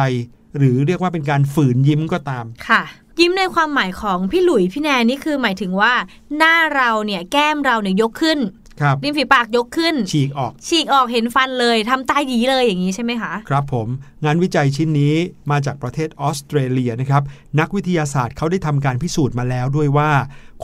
[0.57, 2.81] หรือเรียกว่าเป็นการฝืนยิ้มก็ตามค่ะ
[3.19, 5.93] ยิ้มในความหมายของพี่หลุยพี่แนนนี่คือหมายถึงว่า
[6.37, 8.39] หน้าเราเนี่ยแก้มเราเนี่ยยกขึ้น
[8.81, 13.87] ครับริมฝีปากยกขึ้น ฉีกออก ฉีกออกเห็นฟันเลยทำตาหยีเลยอย่างนี้ใช่ไหมคะ ครับผม
[14.25, 15.15] งานวิจัยชิ้นนี้
[15.51, 17.23] มาจากประเทศออสเตรเลียนะครับ
[17.59, 20.11] นักวิทยาศาสตร์เขาได้ทำการพิสูจน์มาแล้วด้วยว่า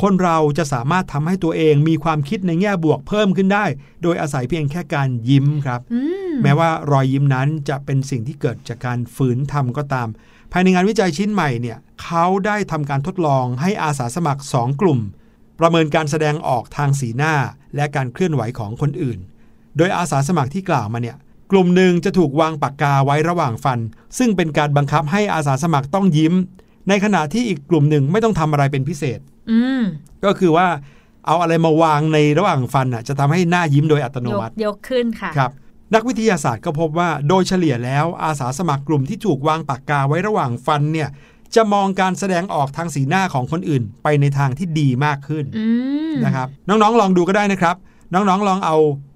[0.02, 3.66] คนเราจะสามารถทำให้ตัวเองมีความคิดในแง่บวกเพิ่มขึ้นได้
[4.04, 10.08] โดยอาศัยเพียงแค่การยิ้มครับ อืม แม้ว่ารอยยิ้มนั้นจะเป็นสิ่งที่เกิดจากการฝืนทำก็ตาม
[10.52, 15.00] ภายในงานวิจัยชิ้นใหม่เนี่ยเขาได้ทำการทดลองให้อาสาสมัคร 2 กลุ่ม
[15.60, 17.34] ประเมินการแสดงออกทางสีหน้า
[17.76, 19.20] และการเคลื่อนไหวของคนอื่น
[19.78, 21.18] โดยอาสาสมัครที่กล่าวมาเนี่ย
[21.52, 23.80] กลุ่มหนึ่งจะถูกวางปากกาไว้ระหว่างฟัน
[24.18, 26.34] ซึ่งเป็นการบังคับให้อาสาสมัครต้องยิ้ม
[26.90, 29.20] ในขณะที่อีกกลุ่มหนึ่งไม่ต้องทำอะไรเป็นพิเศษ
[29.52, 29.82] อืม
[30.26, 30.68] ก็คือว่า
[31.26, 35.52] เอาอะไรมาวางในระหว่างฟันน่ะจะทำให้หน้ายิ้มโดยอัตโนยกมัติยกขึ้นค่ะครับ
[35.94, 41.10] นักวิทยาศาสตร์ก็พบว่าโดยเฉลี่ยแล้วอาสาสมัครกลุ่มที่ถูกวางปากกาไว้ระหว่างฟันเนี่ย
[41.56, 45.66] จะมองการแสดงออกทางสีหน้าของคนอื่น ไปในทางที่ดีมากขึ้นอื
[46.12, 47.76] มนะครับน้องๆลองดูก็ได้นะครับ
[48.14, 48.76] น้องๆลองเอา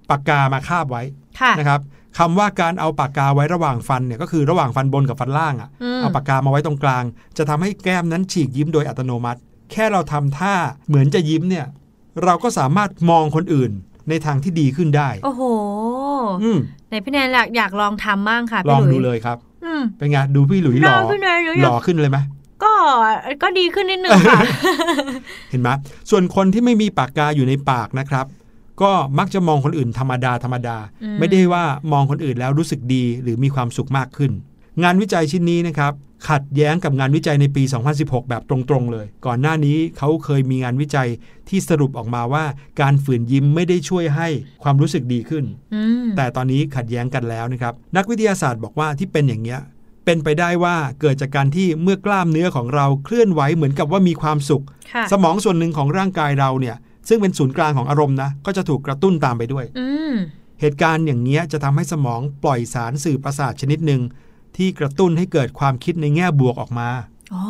[0.10, 1.04] ปากกามาคาบไว้
[1.40, 1.82] ค่ะนะครับ
[2.18, 7.04] คำว่าการเอาปากกาไว้ระหว่างฟันเนี่ยก็คือระหว่างฟันบนกับฟันล่างอะอืมเอาปากกามาไว้ตรงกลาง
[7.38, 9.40] จะทำให้แก้มนั้นฉีกยิ้มโดยอัตโนมัติ
[9.72, 10.56] แค่เราทำท่า
[10.88, 11.66] เหมือนจะยิ้มเนี่ย
[12.24, 13.72] เราก็สามารถมองคนอื่น
[14.10, 15.44] ในทางที่ดีขึ้นได้ โอ้โห
[16.44, 16.58] อืม
[16.90, 22.20] ไหนพี่แนนอยากอยากลองทำบ้างค่ะลพี่องหลุยดูเลยครับ อืมเป็นไงดูพี่หลุยหล่อน้องพี่แนนหนูหอยาล่อกขึ้นเลยไหม
[22.64, 22.74] ก็
[23.44, 24.40] ก็ดีขึ้นนิดนึงค่ะ
[25.52, 25.70] เห็นไหม
[26.10, 28.26] ส่วนคนที่ไม่มีปากกาอยู่ในปากนะครับ
[28.82, 34.32] ก็มักจะมองคนอื่นธรรมดาธรรมดาอืมไม่ได้ว่ามองคนอื่นแล้วรู้สึกดีหรือมีความสุขมากขึ้น
[34.84, 35.94] งานวิจัยชิ้นนี้นะครับ
[36.28, 37.64] ขัดแย้งกับงานวิจัยในปี
[37.96, 41.10] 2016 แบบตรงๆเลย ก่อนหน้านี้เขาเคยมีงานวิจัย
[41.50, 42.46] ที่สรุปออกมาว่า
[42.82, 44.28] การฝืนยิ้มไม่ได้ช่วยให้
[44.64, 49.60] ความรู้สึกดีขึ้นอืมแต่ตอนนี้ขัดแย้งกันแล้วนะครับ นักวิทยาศาสตร์บอกว่าที่เป็นอย่างเนี้ย
[50.06, 56.76] เป็นไปได้ว่าเกิดจากการที่เมื่อกล้ามเนื้อของเราเคลื่อนไหวเหมือนกับว่ามีความสุขค่ะสมองส่วนหนึ่งของร่างกายเราเนี่ย
[57.08, 60.14] ซึ่งเป็นศูนย์กลางของอารมณ์นะก็จะถูกกระตุ้นตามไปด้วยอืม
[60.62, 64.02] เหตุการณ์อย่างเงี้ยจะทำให้สมองปล่อยสารสื่อประสาทชนิดหนึ่ง
[64.58, 66.90] ที่กระตุ้นให้เกิดความคิดในแง่บวกออกมา
[67.34, 67.44] อ๋อ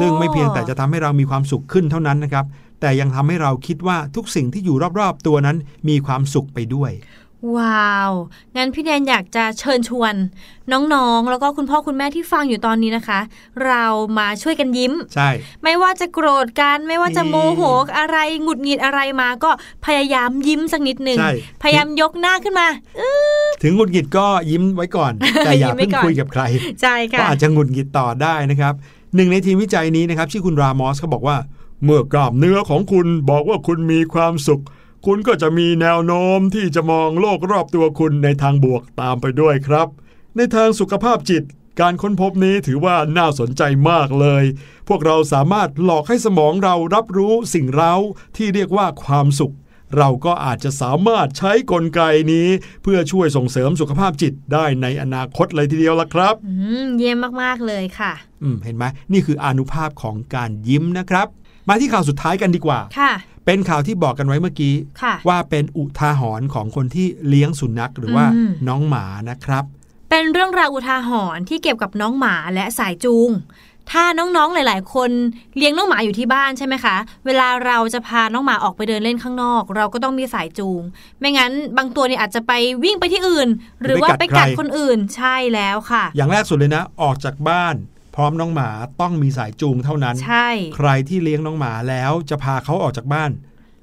[0.00, 2.46] ซึ่งไม่เพียงแต่จะทำให้เรามีความสุขขึ้นเท่านั้นนะครับ
[2.80, 5.56] แต่ยังทำให้เราคิดว่าทุกสิ่งที่อยู่รอบๆตัวนั้น
[5.88, 6.90] มีความสุขไปด้วย
[7.56, 8.12] ว้าว
[8.56, 10.14] งั้นพี่แนนอยากจะเชิญชวน
[10.72, 13.20] น้องๆ แล้วก็คุณพ่อคุณแม่ที่ฟังอยู่ตอนนี้นะคะ
[13.66, 13.84] เรา
[14.18, 15.28] มาช่วยกันยิ้ม ใช่
[15.62, 17.62] ไม่ว่าจะโกรธกัน ไม่ว่าจะนี่โมโห
[17.98, 19.50] อะไร หงุดหงิดอะไรมา ก็
[19.86, 22.68] พยายามยิ้มสักนิดหนึ่งใช่พยายามยกหน้าขึ้นมา
[23.62, 25.12] ถึงหงุดหงิดก็ยิ้มไว้ก่อน
[25.44, 26.42] แต่อย่ายิ้มไว้เพิ่งก่อนคุยกับใคร
[26.82, 28.74] ใช่ก็ค่ะอาจจะหงุดหงิดต่อได้นะครับ
[29.14, 31.36] หนึ่งในทีมวิจัยนี้นะครับชื่อคุณรามอสเขาบอกว่า
[31.84, 34.62] เมื่อกล้ามเนื้อของคุณบอกว่าคุณมีความสุข
[35.06, 39.88] คุณก็จะมีแนวโน้มที่จะมองโลกรอบตัวคุณในทางบวกตามไปด้วยครับ
[40.36, 41.44] ในทางสุขภาพจิต
[41.80, 44.44] การค้นพบนี้ถือว่าน่าสนใจมากเลย
[44.88, 47.94] พวกเราสามารถหลอกให้สมองเรารับรู้สิ่งเร้า
[48.36, 49.54] ที่เรียกว่าความสุข
[49.96, 52.00] เราก็อาจจะสามารถใช้กลไก
[52.32, 52.48] นี้
[52.82, 58.12] เพื่อช่วยส่งเสริมสุขภาพจิตได้ในอนาคตเลยทีเดียวละครับอืมเยี่ยมมากๆเลยค่ะ
[58.42, 61.28] อืมเห็นไหมนี่คืออานุภาพของการยิ้มนะครับ
[61.68, 63.12] มาที่ข่าวสุดท้ายกันดีกว่าค่ะ
[63.46, 69.64] เป็นข่าวที่บอกกันไว้เมื่อกี้ค่ะว่าเป็นอุทาหรณ์ของคนที่เลี้ยงสุนัขหรือว่าอืมน้องหมานะครับ
[70.10, 73.30] เป็นเรื่องราวอุทาหรณ์ที่เกี่ยวกับน้องหมาและสายจูง
[73.92, 75.10] ถ้าน้องๆหลาย ๆ คน
[75.56, 80.80] เลี้ยงน้องหมาอยู่ที่บ้านใช่ไหมคะ เวลาเราจะพาน้องหมาออกไปเดินเล่นข้างนอก เราก็ต้องมีสายจูง
[81.20, 82.52] ไม่งั้นบางตัวเนี่ยอาจจะไป
[82.84, 83.48] วิ่งไปที่อื่น
[83.82, 87.74] หรือว่าไปกัดคนอื่นใช่แล้วค่ะ อย่างแรกสุดเลยนะ ออกจากบ้าน
[88.14, 88.68] พร้อมน้องหมา
[89.00, 93.30] ต้องมีสายจูงเท่านั้น ใช่ ใครที่เลี้ยงน้องหมาแล้วจะพาเขาออกจากบ้าน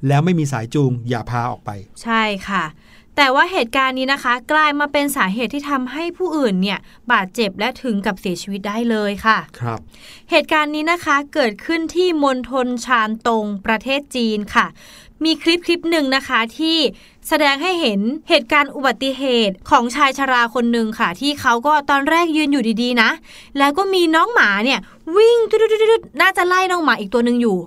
[0.08, 1.72] แล้วไม่มีสายจูงอย่าพาออกไป
[2.04, 2.63] ใช่ค่ะ
[3.15, 6.80] แต่ว่าเหตุการณ์นี้นะคะ กลายมาเป็นสาเหตุที่ทำให้ผู้อื่นเนี่ย
[7.12, 9.80] บาดเจ็บและถึงกับเสียชีวิตได้เลยค่ะ ครับ
[10.32, 14.67] เหตุการณ์นี้นะคะเกิดขึ้นที่มณฑลชานตงประเทศจีนค่ะ
[15.23, 16.77] มีคลิปคลิปหนึ่งนะคะที่
[17.27, 23.10] แสดงให้เห็นเหตุการณ์อุบัติเหตุของชายชราคนหนึ่งค่ะ ที่เขาก็ตอนแรกยืนอยู่ดีๆนะ
[23.57, 24.79] แล้วก็มีน้องหมาเนี่ย
[25.17, 27.57] วิ่งดุดๆน่าจะไล่น้องหมาอีกตัวหนึ่งอยู่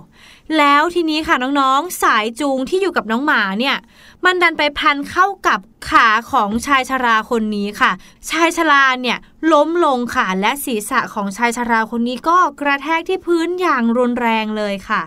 [0.57, 3.75] แล้วทีนี้ค่ะน้องๆ สายจูงที่อยู่กับน้องหมาเนี่ย
[4.25, 7.91] มันดันไปพันเข้ากับขาของชายชราคนนี้ค่ะ
[8.29, 9.17] ชายชราเนี่ย
[9.51, 15.01] ล้มลงค่ะและศีรษะของชายชราคนนี้ก็กระแทกที่พื้นอย่างรุนแรงเลยค่ะ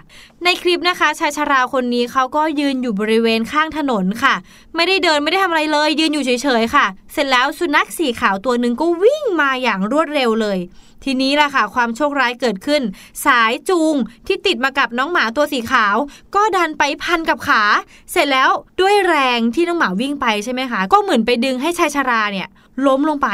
[0.45, 4.35] ในคลิปนะคะ ชายชราคนนี้เขาก็ยืนอยู่บริเวณข้างถนนค่ะ
[4.75, 10.59] ไม่ได้เดินไม่ได้ทำอะไรเลย ยืนอยู่เฉยๆค่ะ เสร็จแล้วสุนัขสีขาวตัวหนึ่งก็วิ่งมาอย่างรวดเร็วเลย
[11.05, 12.83] ทีนี้ล่ะค่ะ ความโชคร้ายเกิดขึ้น
[13.27, 13.95] สายจูง
[14.27, 15.97] ที่ติดมากับน้องหมาตัวสีขาว
[16.35, 17.63] ก็ดันไปพันกับขา
[18.13, 22.49] เสร็จแล้วด้วยแรงที่น้องหมาวิ่งไปใช่ไหมคะก็เหมือนไปดึงให้ชายชราเนี่ย
[22.87, 23.29] ล้มลงไป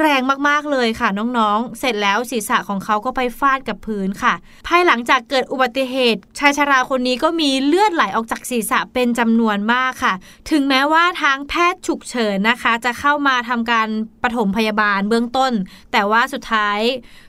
[0.00, 4.34] แรงมากๆเลยค่ะน้องๆ เสร็จแล้วศีรษะของเขาก็ไปฟาดกับพื้นค่ะ
[4.66, 10.14] ภายหลังจากเกิดอุบัติเหตุ ชายชราคนนี้ก็มีเลือดไหลออกจากศีรษะเป็นจำนวนมากค่ะ
[10.50, 13.88] ถึงแม้ว่าทางแพทย์ฉุกเฉินนะคะ จะเข้ามาทำการ
[14.22, 15.52] ปฐมพยาบาลเบื้องต้น
[15.92, 16.78] แต่ว่าสุดท้าย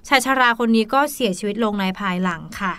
[0.07, 2.73] ชายชราคนนี้ก็เสียชีวิตลงในภายหลังค่ะ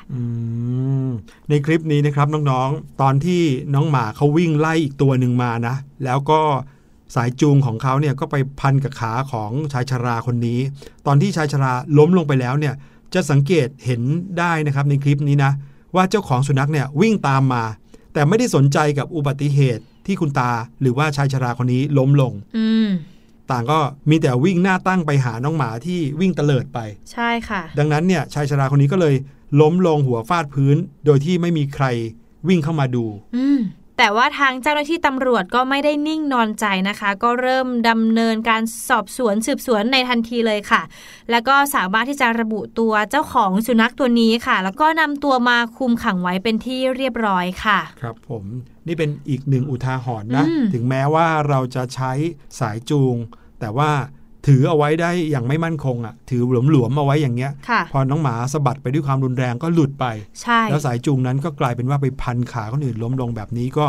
[1.49, 3.43] ในคลิปนี้นะครับน้องๆ ตอนที่
[3.75, 5.75] น้องหมาเขาวิ่งไล่อีกตัวหนึ่งมานะ
[6.05, 6.41] แล้วก็
[7.15, 10.61] สายจูงของเขาเนี่ยก็ไปพันกับขาของชายชราคนนี้
[11.07, 12.75] ตอนที่ชายชราล้มลงไปแล้วเนี่ย
[13.15, 14.03] จะสังเกตเห็น
[14.39, 15.53] ได้นะครับในคลิปนี้นะ
[15.97, 17.65] ว่าเจ้าของสุนัขเนี่ยวิ่งตามมา
[18.13, 20.51] แต่ไม่ได้สนใจกับอุบัติเหตุที่คุณตา
[20.81, 22.89] หรือว่าชายชราคนนี้ล้มลงอืม
[23.51, 26.79] ต่างก็มีแต่วิ่งหน้าตั้งไปหาน้องหมาที่วิ่งเตลิดไป
[27.13, 29.15] ใช่ค่ะ ดังนั้นเนี่ยชายชราคนนี้ก็เลย
[29.61, 31.87] ล้มลงหัวฟาดพื้น โดยที่ไม่มีใคร
[32.49, 33.05] วิ่งเข้ามาดู
[33.37, 33.61] อืม
[34.05, 40.83] แต่ว่าทางเจ้าหน้าที่ตำรวจก็ไม่ได้นิ่งนอนใจนะคะ ก็เริ่มดำเนินการสอบสวนสืบสวนในทันทีเลยค่ะ
[41.31, 48.45] แล้วก็สามารถที่จะระบุตัวเจ้าของสุนัขตัวนี้ค่ะ แล้วก็นำตัวมาคุมขังไว้เป็นที่เรียบร้อยค่ะ ครับผม
[48.87, 52.13] นี่เป็นอีกหนึ่งอุทาหรณ์นะอืมถึงแม้ว่าเราจะใช้
[52.59, 53.17] สายจูง
[53.61, 53.91] แต่ว่า
[54.47, 57.53] ถือเอาไว้ได้อย่างไม่มั่นคงอะถือหลวมๆเอาไว้อย่างเงี้ย
[57.93, 60.07] พอน้องหมาสะบัดไปด้วยความรุนแรงก็หลุดไป
[60.71, 63.87] แล้วสายจูงนั้นก็กลายเป็นว่าไปพันขาคนอื่นล้มลงแบบนี้ก็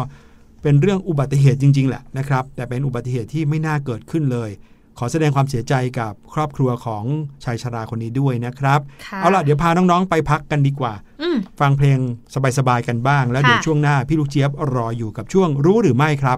[0.61, 4.49] เป็นเรื่องอุบัติเหตุจริง ๆ แหละนะครับ แต่เป็นอุบัติเหตุที่ไม่น่าเกิดขึ้นเลย
[4.99, 7.03] ขอแสดงความเสียใจกับครอบครัวของ
[7.43, 8.79] ชายชราคนนี้ด้วยนะครับ
[9.17, 10.93] เอาล่ะเดี๋ยวพาน้องๆไปพักกันดีกว่า
[11.59, 11.99] ฟังเพลง
[12.57, 16.37] สบายๆกันบ้าง แล้วเดี๋ยวช่วงหน้าพี่ลูกเจี๊ยบรออยู่กับช่วงรู้หรือไม่ครับ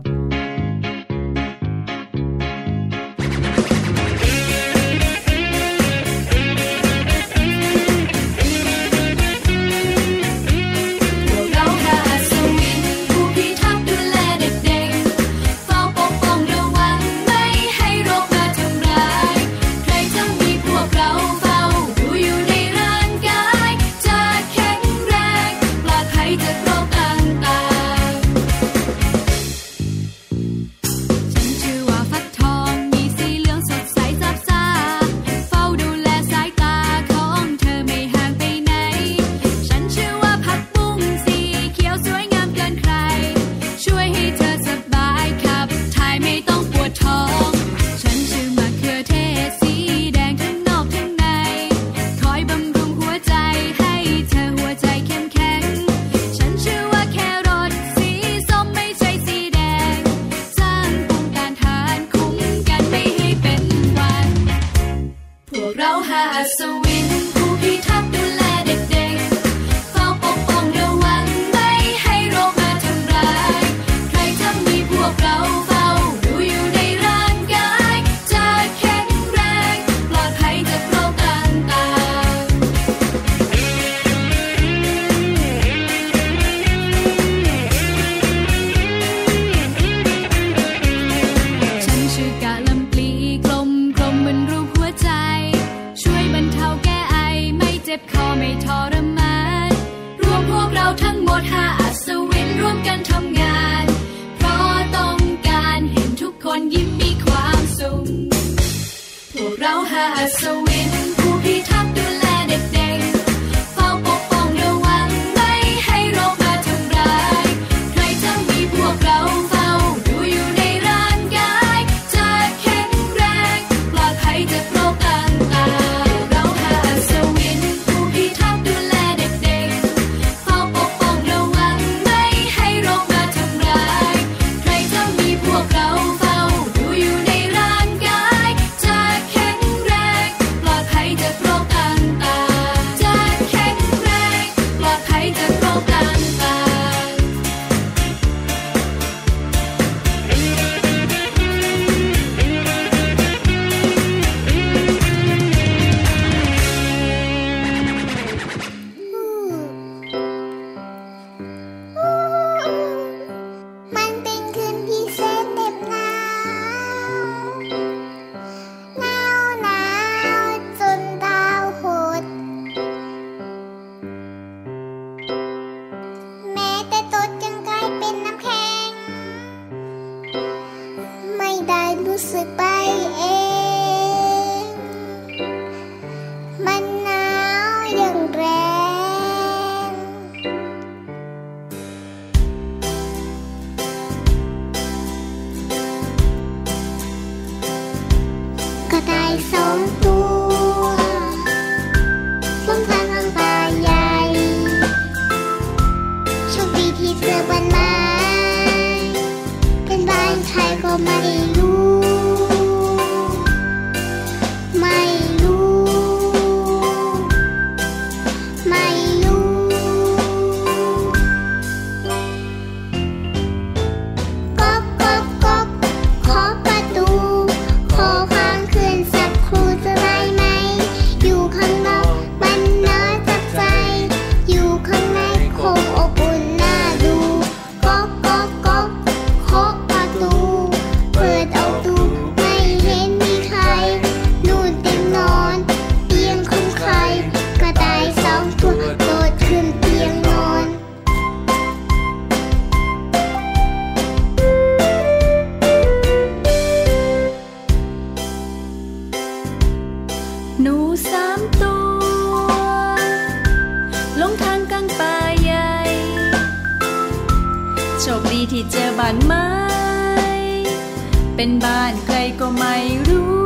[271.68, 272.76] ้านใครก็ไม่
[273.08, 273.45] รู้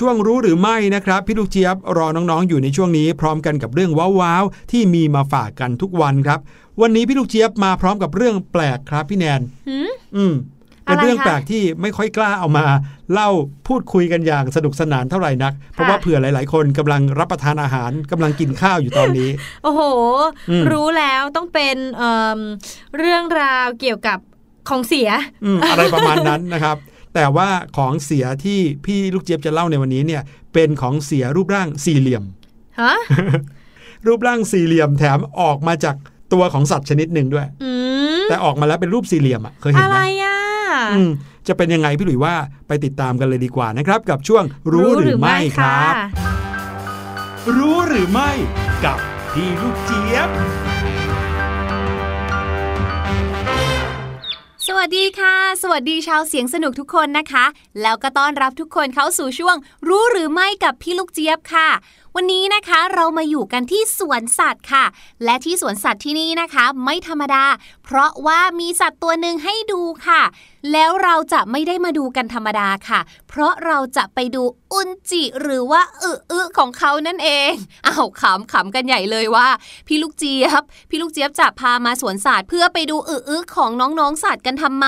[0.00, 3.90] ช่วงรู้หรือไม่นะครับ พี่ลูกเจี๊ยบรอน้องๆ อยู่ในช่วงนี้พร้อมกันกับเรื่อง
[4.20, 6.40] ว้าวๆที่มีมาฝากกันทุกวันครับ
[6.80, 10.34] วันนี้พี่ลูกเจี๊ยบมาพร้อมกับเรื่องแปลกครับพี่แนนหืมอืม
[10.84, 12.66] เป็นอะไรเรื่องคะแปลกที่ไม่ค่อยกล้าเอามา
[13.12, 13.28] เล่า
[13.68, 19.30] พูดคุยกันอย่างสนุกสนานเท่าไหร่นัก เพราะว่าเผื่อหลาย ๆ คนกำลังรับประทานอาหารกำลังกินข้าวอยู่ตอนนี้
[19.64, 19.82] โอ้โห
[20.50, 22.38] อืมรู้แล้วต้องเป็นเอิ่ม
[22.98, 24.18] เรื่องราวเกี่ยวกับ
[24.68, 25.10] ของเสีย
[25.44, 26.76] อืมอะไรประมาณนั้นนะครับ
[27.14, 30.22] แต่ว่าของเสียที่พี่ลูกเจี๊ยบจะเล่าในวันนี้เนี่ย
[30.54, 32.24] เป็นของเสียรูปร่างสี่เหลี่ยม
[32.80, 32.94] ฮะ
[34.06, 35.96] รูปร่างสี่เหลี่ยมแถมออกมาจาก
[36.32, 37.72] ตัวของสัตว์ชนิดหนึ่งด้วยอื
[38.20, 40.36] มแต่ออกมาแล้วเป็นรูปสี่เหลี่ยมอะเคยเห็นอะไหไรมอะ
[40.94, 41.10] อืม
[41.48, 42.34] จะเป็นยังไงพี่หลุยว่า
[42.68, 45.94] ไปติดตามกันเลยดีกว่านะครับ กับช่วงรู้หรือไม่ครับ
[47.56, 48.30] รู้หรือไม่
[48.84, 48.98] กับ
[49.32, 50.30] พี่ลูกเจี๊ยบ
[54.94, 57.44] ดีค่ะ สวัสดีชาวเสียงสนุกทุกคนนะคะ
[57.82, 59.56] แล้วก็ต้อนรับทุกคนเข้าสู่ช่วง
[59.88, 61.68] รู้หรือไม่กับพี่ลูกเจี๊ยบค่ะ
[62.16, 64.84] วันนี้นะคะเรามาอยู่กันที่สวนสัตว์ค่ะ
[65.24, 67.44] และที่สวนสัตว์ที่นี่นะคะ ไม่ธรรมดา
[67.84, 70.22] เพราะว่ามีสัตว์ตัวหนึ่งให้ดูค่ะ
[70.72, 74.42] แล้วเราจะไม่ได้มาดูกันธรรมดาค่ะ เพราะเราจะไปดู
[74.72, 77.52] อุนจิหรือว่าอึอึของเขานั่นเอง
[77.84, 79.48] เอ้าวขำขำกันใหญ่เลยว่า
[79.86, 84.86] พี่ลูกเจี๊ยบ พี่ลูกเจี๊ยบจะพามาสวนสัตว์เพื่อไปดูอึอึของน้องๆสัตว์กันทำไม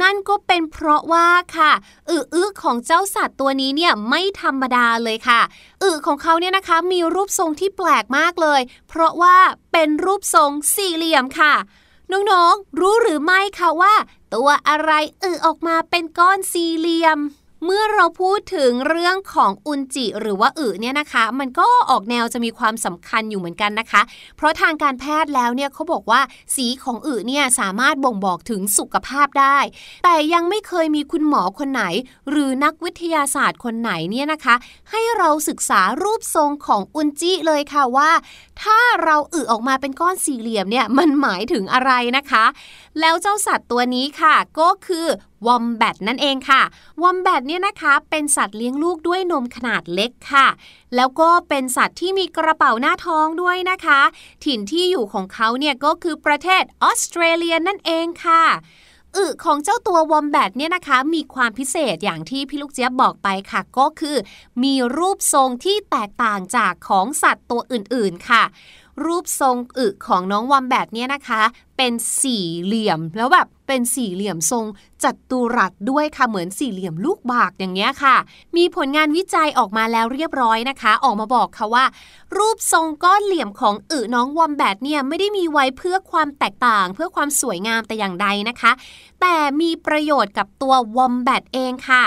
[0.00, 1.72] นั่นก็เป็นเพราะว่าค่ะ
[2.10, 5.40] อึอึของเจ้าสัตว์ตัวนี้เนี่ยไม่ธรรมดาเลยค่ะ
[5.82, 9.36] อึของเขาเนี่ยนะคะมีรูปทรงที่แปลกมากเลย เพราะว่า
[9.72, 11.54] เป็นรูปทรงสี่เหลี่ยมค่ะ
[12.12, 13.94] น้องๆรู้หรือไม่คะว่า
[14.34, 14.90] ตัวอะไร
[15.22, 17.18] อึออกมาเป็นก้อนสี่เหลี่ยม
[17.64, 24.02] เมื่อเราพูดถึงเรื่องของอุนจิหรือว่าอึเนี่ยนะคะ มันก็ออกแนวจะมีความสำคัญอยู่เหมือนกันนะคะ
[24.36, 26.20] เพราะทางการแพทย์แล้วเนี่ยเขาบอกว่า
[26.56, 29.58] สีของอึเนี่ยสามารถบ่งบอกถึงสุขภาพได้
[30.04, 31.84] แต่ยังไม่เคยมีคุณหมอคนไหน
[32.30, 34.54] หรือนักวิทยาศาสตร์คนไหนเนี่ยนะคะ
[34.90, 38.10] ให้เราศึกษารูปทรงของอุนจิเลยค่ะว่า
[38.62, 42.44] ถ้าเราอึออกมาเป็นก้อนสี่เหลี่ยมเนี่ยมันหมายถึงอะไรนะคะ
[43.00, 45.06] แล้วเจ้าสัตว์ตัวนี้ค่ะ ก็คือ
[45.46, 46.62] วอมแบตนั่นเองค่ะ
[47.02, 50.48] วอมแบตเนี่ยนะคะเป็นสัตว์เลี้ยงลูกด้วยนมขนาดเล็กค่ะ
[50.96, 54.00] แล้วก็เป็นสัตว์ที่มีกระเป๋าหน้าท้องด้วยนะคะ
[54.44, 58.44] ถิ่นที่อยู่ของเขาเนี่ยก็คือประเทศออสเตรเลียนั่นเองค่ะ
[59.16, 64.16] อึของเจ้าตัววอมแบตเนี่ยนะคะ มีความพิเศษอย่างที่พี่ลูกเจี๊ยบบอกไปค่ะ ก็คือ
[64.62, 68.42] มีรูปทรงที่แตกต่างจากของสัตว์ตัวอื่นๆค่ะ
[69.04, 71.42] รูปทรงอึของน้องวอมแบตเนี่ยนะคะ
[71.76, 74.64] เป็นสี่เหลี่ยมแล้วแบบเป็นสี่เหลี่ยมทรง
[75.02, 78.16] จัตุรัสด้วยค่ะเหมือนสี่เหลี่ยมลูกบากอย่างเงี้ยค่ะ
[78.56, 81.84] มีผลงานวิจัยออกมาแล้วเรียบร้อยนะคะ ออกมาบอกค่ะว่า
[82.36, 88.72] รูปทรงก้อนเหลี่ยมของอึน้องวอมแบตเนี่ยไม่ได้มีไว้เพื่อความแตกต่าง เพื่อความสวยงามแต่อย่างใดนะคะ
[89.20, 92.04] แต่มีประโยชน์กับตัววอมแบตเองค่ะ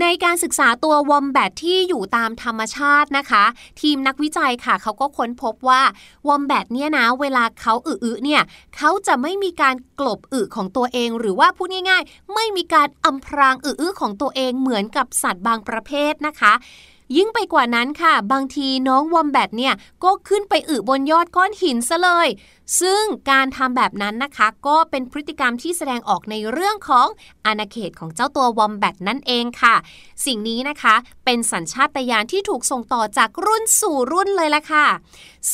[0.00, 3.44] ในการศึกษาตัววอมแบตที่อยู่ตามธรรมชาตินะคะ
[3.80, 5.82] ทีมนักวิจัยค่ะเขาก็ค้นพบว่า
[6.28, 8.42] วอมแบตเนี่ยนะ เวลาเขาอึอึเนี่ย
[8.76, 16.52] เขาจะไม่มีการกลบอึของตัวเอง หรือว่าพูดง่าย ๆ ไม่มีการอำพรางอึอึของตัวเองเหมือนกับสัตว์บางประเภทนะคะ
[17.16, 22.28] ยิ่งไปกว่านั้นค่ะ บางทีน้องวอมแบตเนี่ยก็ขึ้นไปอึบนยอดก้อนหินซะเลย
[22.80, 27.06] ซึ่งการทำแบบนั้นนะคะ ก็เป็นพฤติกรรมที่แสดงออกในเรื่องของ
[27.46, 29.74] อาณาเขตของเจ้าตัววอมแบตนั่นเองค่ะ
[30.26, 30.94] สิ่งนี้นะคะ
[31.24, 34.86] เป็นสัญชาตญาณที่ถูกส่งต่อจากรุ่นสู่รุ่นเลยละค่ะ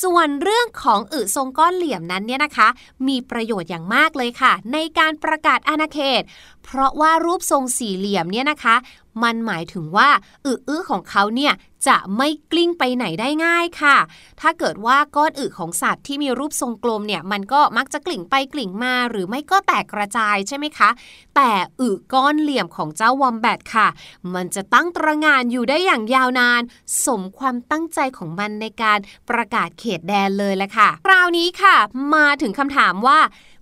[0.02, 2.68] ส่วนเรื่องของอึทรงก้อนเหลี่ยมนั้นเนี่ยนะคะ
[3.09, 6.22] มีประโยชน์อย่างมากเลยค่ะ ในการประกาศอาณาเขต
[6.64, 8.76] เพราะว่ารูปทรงสี่เหลี่ยมเนี่ยนะคะ
[9.22, 10.08] มันหมายถึงว่า
[10.44, 11.54] อึอึของเขาเนี่ย
[11.88, 13.96] จะไม่กลิ้งไปไหนได้ง่ายค่ะ
[14.40, 20.90] ถ้าเกิดว่าก้อนอึของสัตว์ที่มีรูปทรงกลมเนี่ยมันก็มักจะกลิ่งไปกลิ่งมา หรือไม่ก็แตกกระจายใช่ไหมคะ
[21.36, 21.50] แต่
[21.80, 23.88] อึก้อนเหลี่ยมของเจ้าวอมแบตค่ะ
[24.34, 26.62] มันจะตั้งตระงานอยู่ได้อย่างยาวนาน
[27.04, 28.98] สมความตั้งใจของมันในการ
[29.30, 31.76] ประกาศเขตแดนเลยแหละค่ะ คราวนี้ค่ะ
[32.14, 33.18] มาถึงคำถามว่า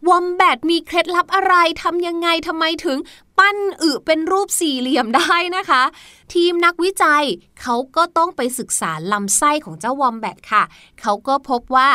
[0.09, 2.99] วอมแบตมีเคล็ดลับอะไรทำยังไงทำไมถึง
[3.38, 5.82] ปั้นอึเป็นรูปสี่เหลี่ยมได้นะคะ
[6.34, 7.24] ทีมนักวิจัย
[7.61, 10.62] เขาก็ต้องไปศึกษาลำไส้ของเจ้าวอมแบตค่ะ
[11.01, 11.90] เขาก็พบว่า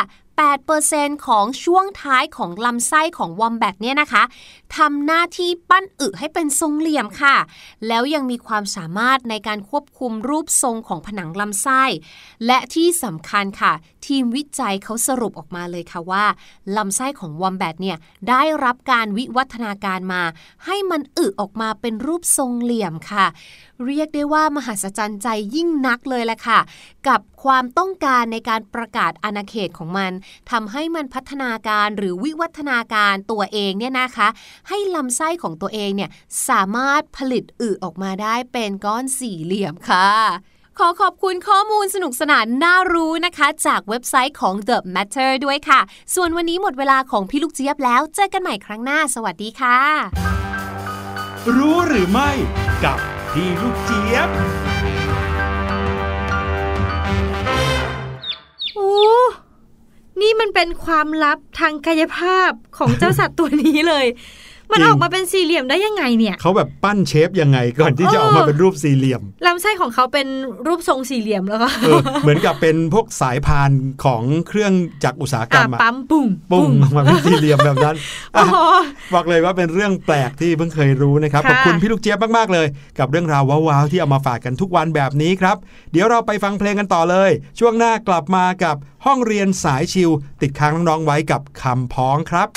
[0.60, 4.22] 8%ของช่วงท้ายของลำไส้ของวอมแบตเนี่ยนะคะ
[4.76, 7.36] ทำหน้าที่ปั้นอึให้เป็นทรงเหลี่ยมค่ะ
[7.88, 11.82] แล้วยังมีความสามารถในการควบคุมรูปทรงของผนังลำไส้
[12.46, 13.72] และที่สำคัญค่ะ
[14.06, 16.24] ทีมวิจัยเขาสรุปออกมาเลยค่ะว่า
[16.76, 17.96] ลำไส้ของวอมแบตเนี่ย
[18.28, 20.22] ได้รับการวิวัฒนาการมา
[20.64, 23.26] ให้มันอึออกมาเป็นรูปทรงเหลี่ยมค่ะ
[23.86, 26.60] เรียกได้ว่ามหัศจรรย์ใจยิ่งนักเลยแหละค่ะ
[27.08, 30.12] กับความต้องการในการประกาศอาณาเขตของมัน
[30.50, 34.28] ทำให้มันพัฒนาการหรือวิวัฒนาการตัวเองเนี่ยนะคะ
[34.68, 36.10] ให้ลำไส้ของตัวเองเนี่ย
[36.48, 40.08] สามารถผลิตอึออกมาได้เป็นก้อนสี่เหลี่ยมค่ะ
[40.78, 45.80] ขอขอบคุณข้อมูลสนุกสนานน่ารู้นะคะ จากเว็บไซต์ของ The Matter ด้วยค่ะ
[46.14, 49.78] ส่วนวันนี้หมดเวลาของพี่ลูกเจี๊ยบแล้ว เจอกันใหม่ครั้งหน้า สวัสดีค่ะ
[51.56, 52.30] รู้หรือไม่
[52.84, 52.98] กับ
[53.32, 54.28] พี่ลูกเจี๊ยบ
[58.74, 58.92] โอ้
[60.20, 64.06] นี่มันเป็นความลับทางกายภาพของเจ้าสัตว์ตัวนี้เลย
[64.72, 70.26] มันจริงออกมาเป็นสี่เหลี่ยมได้ยังไงเนี่ยเขาแบบปั้นเชฟยังไงก่อนที่จะเออออกมาเป็นรูปสี่เหลี่ยมลำไส้ของเขาเป็น
[70.66, 73.70] รูปทรงสี่เหลี่ยมแล้วก็เออเหมือนกับเป็นพวกสายพาน
[74.04, 74.72] ของเครื่อง
[75.04, 77.96] จักรอุตสาหกรอะรมอะปั๊มปุ่งปุ้งออกมาเป็นสี่เหลี่ยมแบบนั้น
[78.34, 78.56] โอ้อะโห
[79.14, 82.66] บอกเลยว่าเป็นเรื่องแปลกที่เพิ่งเคยรู้นะครับค่ะขอบคุณพี่ลูกเจี๊ยบมากๆเลย
[82.98, 85.56] กับเรื่องราวว้าวๆที่เอามาฝากกันทุกวันแบบนี้ครับ
[85.92, 90.10] เดี๋ยวเราไปฟังเพลงกันต่อเลย ช่วงหน้ากลับมากับห้องเรียนสายชิว
[90.40, 92.48] ติดค้างน้องๆไว้กับคำพ้องครับ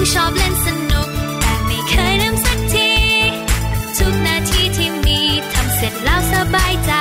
[0.00, 1.08] ถึงชอบเล่นสนุก
[1.40, 2.92] แต่ไม่เคยลืมสักที
[3.98, 5.20] ทุกนาทีที่มี
[5.52, 6.92] ทำเสร็จแล้วสบายใจ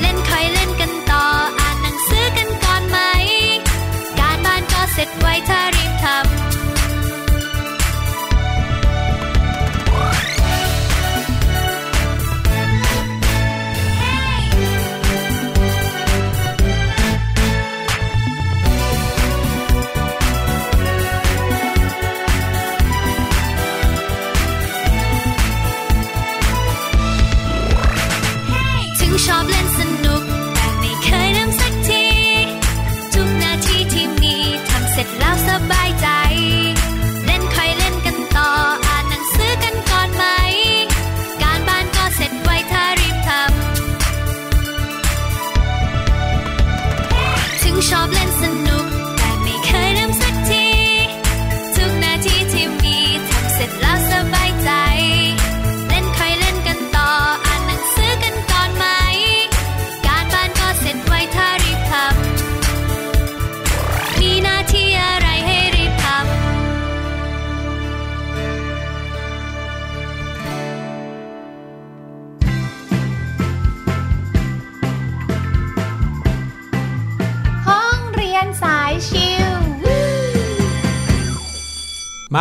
[0.00, 1.24] เล่นค่อยเล่นกันต่อ
[1.58, 2.98] อ่านหนังสือกันก่อนไหม
[4.18, 5.59] การบ้านก็เสร็จไวเธอ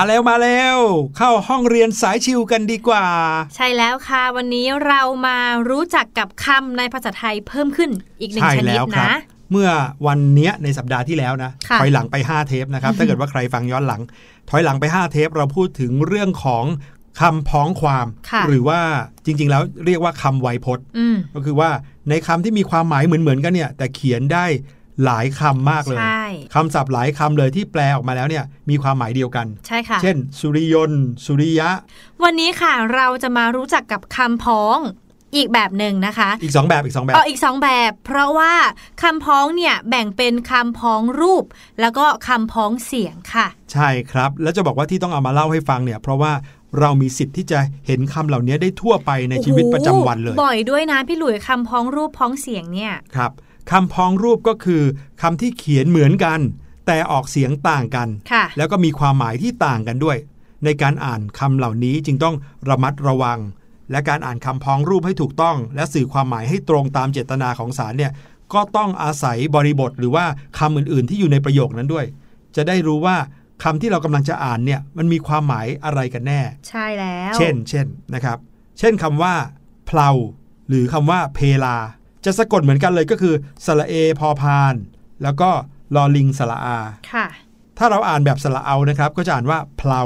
[0.01, 0.77] มาแล้วมาแล้ว
[1.17, 3.05] เข้าห้องเรียนสายชิวกันดีกว่า
[3.55, 5.37] ใช่แล้วค่ะ วันนี้เรามา
[5.69, 7.89] รู้จักกับคำในภาษาไทยเพิ่มขึ้น
[8.21, 9.19] อีกหนึ่งใช่ชนิดแล้วครับนะ
[9.51, 9.69] เมื่อ
[10.07, 14.01] วันเนี้ยในสัปดาห์ที่แล้วนะค่ะถอยหลังไป 5 เทปนะครับ ถ้าเกิดว่าใครฟังย้อนหลัง
[14.49, 16.65] ถอยหลังไป 5 เทป เราพูดถึงเรื่องของ
[17.21, 18.81] คำพ้องความค่ะหรือว่า
[19.25, 21.69] จริง ๆ แล้วเรียกว่าคำไวยพจน์อืมก็คือว่า
[22.09, 24.45] ในคำที่มีความหมายเหมือนๆกันเนี่ย แต่เขียนได้
[25.05, 26.23] หลายคำมากเลยใช่
[26.55, 31.69] คำศัพท์หลายคำเลยที่แปลออกมาแล้วเนี่ยมีความหมายเดียวกัน ใช่ค่ะ เช่น สุริยนต์สุริยะ
[32.23, 34.77] วันนี้ค่ะเราจะมารู้จักกับคำพ้อง
[35.35, 38.53] อีกแบบหนึ่งนะคะ อีก 2 แบบอีก 2 แบบเอาอีกสองแบบ เพราะว่า
[39.03, 41.45] คำพ้องเนี่ยแบ่งเป็นคำพ้องรูป
[41.81, 46.31] แล้วก็คำพ้องเสียงค่ะ ใช่ครับ แล้วจะบอกว่าที่ต้องเอามาเล่าให้ฟังเนี่ย เพราะว่า
[46.79, 53.31] เรามีสิทธิ์ที่จะเห็นคำเหล่านี้ได้ทั่วไปในชีวิตประจำวันเลยโอ้โหบ่อยด้วยนะพี่หลุยคำพ้องรูปพ้องเสียงเนี่ยครับ
[53.71, 54.83] คำพ้องรูปก็คือ
[55.21, 56.39] คำที่เขียนเหมือนกัน
[56.87, 60.17] แต่ออกเสียงต่างกันค่ะแล้วก็มีความหมายที่ต่างกันด้วย
[60.65, 62.35] ในการอ่านคำเหล่านี้จึงต้อง
[62.69, 63.39] ระมัดระวัง
[63.91, 68.11] และการอ่านคำพ้องรูปให้ถูกต้อง และสื่อความหมายให้ตรงตามเจตนาของสารเนี่ย
[68.53, 70.25] ก็ต้องอาศัยบริบทหรือว่า
[70.59, 72.05] คำอื่นๆ ที่อยู่ในประโยคนั้นด้วย
[72.55, 73.15] จะได้รู้ว่า
[73.63, 78.37] คำที่เรากำลังจะอ่านเนี่ยมันมีความหมายอะไรกันแน่ ใช่แล้ว เช่น เช่นนะครับ
[78.79, 79.33] เช่นคำว่า
[79.85, 80.09] เพลา
[80.69, 81.75] หรือคำว่าเพลา
[82.25, 84.73] จะสะกดเหมือนกันเลยก็คือสระเอพอพาน
[85.23, 85.49] แล้วก็
[85.95, 86.77] ลอลิงสระอา
[87.13, 87.27] ค่ะ
[87.77, 90.01] ถ้าเราอ่านแบบสระเอานะครับ ก็จะอ่านว่าเพลา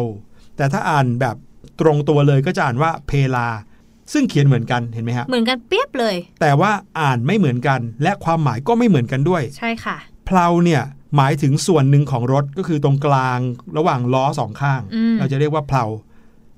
[0.58, 1.36] แต่ถ้าอ่านแบบ
[1.82, 3.48] ตรงตัวเลยก็จะอ่านว่าเพลา
[4.14, 10.82] ซึ่งเขียนเหมือนกันเห็นไหมฮะเหมือนกันเปียบเลย แต่ว่าอ่านไม่เหมือนกัน และความหมายก็ไม่เหมือนกันด้วย ใช่ค่ะเพลาเนี่ย
[11.16, 13.40] หมายถึงส่วนหนึ่งของรถก็คือตรงกลาง
[13.78, 15.86] ระหว่างล้อสองข้างอืมเราจะเรียกว่าเพลา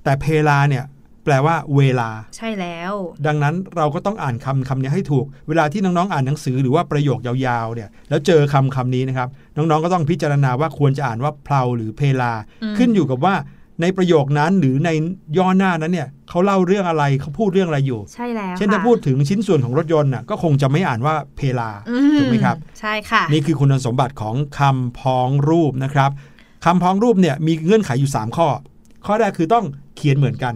[0.04, 0.84] แต่เพลาเนี่ย
[1.26, 2.92] แปลว่าเวลา ใช่แล้ว
[3.26, 13.34] ดังนั้นเราก็ต้องอ่านคำคำนี้ให้ถูก เวลาที่น้องๆอ่านหนังสือหรือว่าประโยคยาวๆเนี่ยแล้วเจอคำคำนี้นะครับ น้องๆก็ต้องพิจารณาว่าควรจะอ่านว่าเพลาหรือเพลาอืมขึ้นอยู่กับว่า
[13.82, 14.90] ในประโยคนั้นหรือใน
[15.38, 26.10] ย่อหน้านั้นเนี่ยเขาเล่าเรื่องอะไรเขาพูดเรื่องอะไรอยู่ ใช่แล้วเช่นถ้าค่ะพูดถึงชิ้นส่วนของรถยนต์น่ะก็คงจะไม่อ่านว่าเพลาอืถูกไหมครับ ใช่ค่ะ นี่คือคุณสมบัติของคำพ้องรูปนะครับ
[26.64, 28.48] คำพ้องรูปเนี่ยมีเงื่อนไขอยู่ 3 ข้อ
[29.06, 29.64] ข้อแรกคือต้อง
[29.96, 30.54] เขียนเหมือนกัน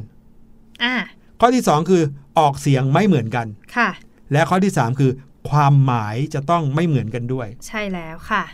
[0.83, 0.95] อ่า
[1.41, 2.03] ข้อที่ 2 คือ
[2.39, 3.91] ออกเสียงไม่เหมือนกัน ค่ะ
[4.33, 5.11] และข้อที่ 3 คือ
[5.51, 8.45] ความหมายจะต้องไม่เหมือนกันด้วย ใช่แล้วค่ะ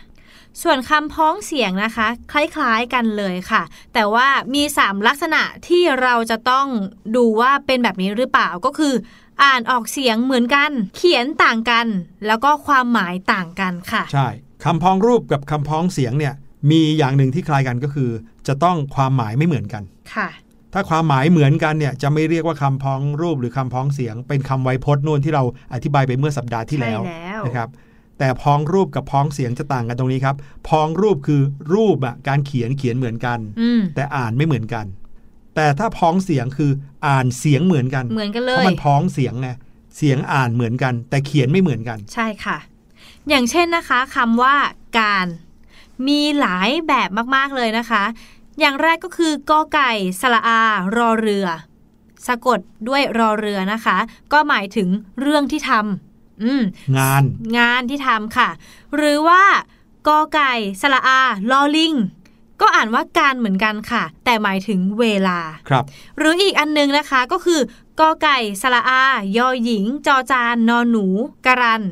[0.63, 3.63] ส่วนคำพ้องเสียงนะคะ คล้ายๆกันเลยค่ะ
[3.93, 6.67] แต่ว่ามี 3 ลักษณะที่เราจะต้อง
[7.15, 8.93] ดูว่าเป็นแบบนี้หรือเปล่าก็คือ
[9.43, 11.87] อ่านออกเสียงเหมือนกัน เขียนต่างกัน
[12.27, 14.27] แล้วก็ความหมายต่างกันค่ะ ใช่
[14.63, 16.33] คำพ้องรูปกับคำพ้องเสียงเนี่ย
[16.71, 18.09] มีอย่างหนึ่งที่คล้ายกันก็คือ
[18.47, 20.27] จะต้องความหมายไม่เหมือนกันค่ะ
[20.73, 25.43] ถ้าความหมายเหมือนกันเนี่ยจะไม่เรียกว่าคำพ้องรูปหรือคำพ้องเสียง เป็นคำไวยพจน์นู่นที่เรา
[25.73, 27.69] อธิบายไปเมื่อสัปดาห์ที่แล้วใช่แล้วนะครับ
[28.19, 30.35] แต่พ้องรูปกับพ้องเสียงจะต่างกันตรงนี้ครับ
[30.69, 31.41] พ้องรูปคือ
[31.73, 34.85] รูปอะการเขียนเขียนเหมือนกันอืมแต่อ่านไม่เหมือนกัน
[35.55, 36.71] แต่ถ้าพ้องเสียงคือ
[37.07, 39.49] อ่านเสียงเหมือนกันเหมือนกันเลเพราะยมันพ้องเสียงไง
[39.97, 42.57] เสียงอ่านเหมือนกัน แต่เขียนไม่เหมือนกัน ใช่ค่ะ
[43.29, 44.55] อย่างเช่นนะคะคำว่า
[44.99, 45.27] การ
[46.07, 48.03] มีหลายแบบมากๆเลยนะคะ
[48.59, 49.91] อย่างแรกก็คือกอไก่
[50.21, 50.61] สระอา
[50.97, 51.47] รอเรือ
[52.27, 53.97] สะกดด้วยรอเรือนะคะ
[54.33, 54.89] ก็หมายถึง
[55.21, 56.63] เรื่องที่ทำอืม
[56.97, 57.23] งาน
[57.57, 58.49] งานที่ทำค่ะ
[58.95, 59.43] หรือว่า
[60.07, 61.93] กอไก่สระอา ลอลิง
[62.61, 65.39] ก็อ่านว่าการเหมือนกันค่ะ แต่หมายถึงเวลา
[65.69, 65.83] ครับ
[66.17, 67.59] หรืออีกอันนึงนะคะก็คือ
[67.99, 69.03] กอไก่สระอา
[69.37, 71.05] ยอหญิง จอจานนอหนู
[71.45, 71.83] การัน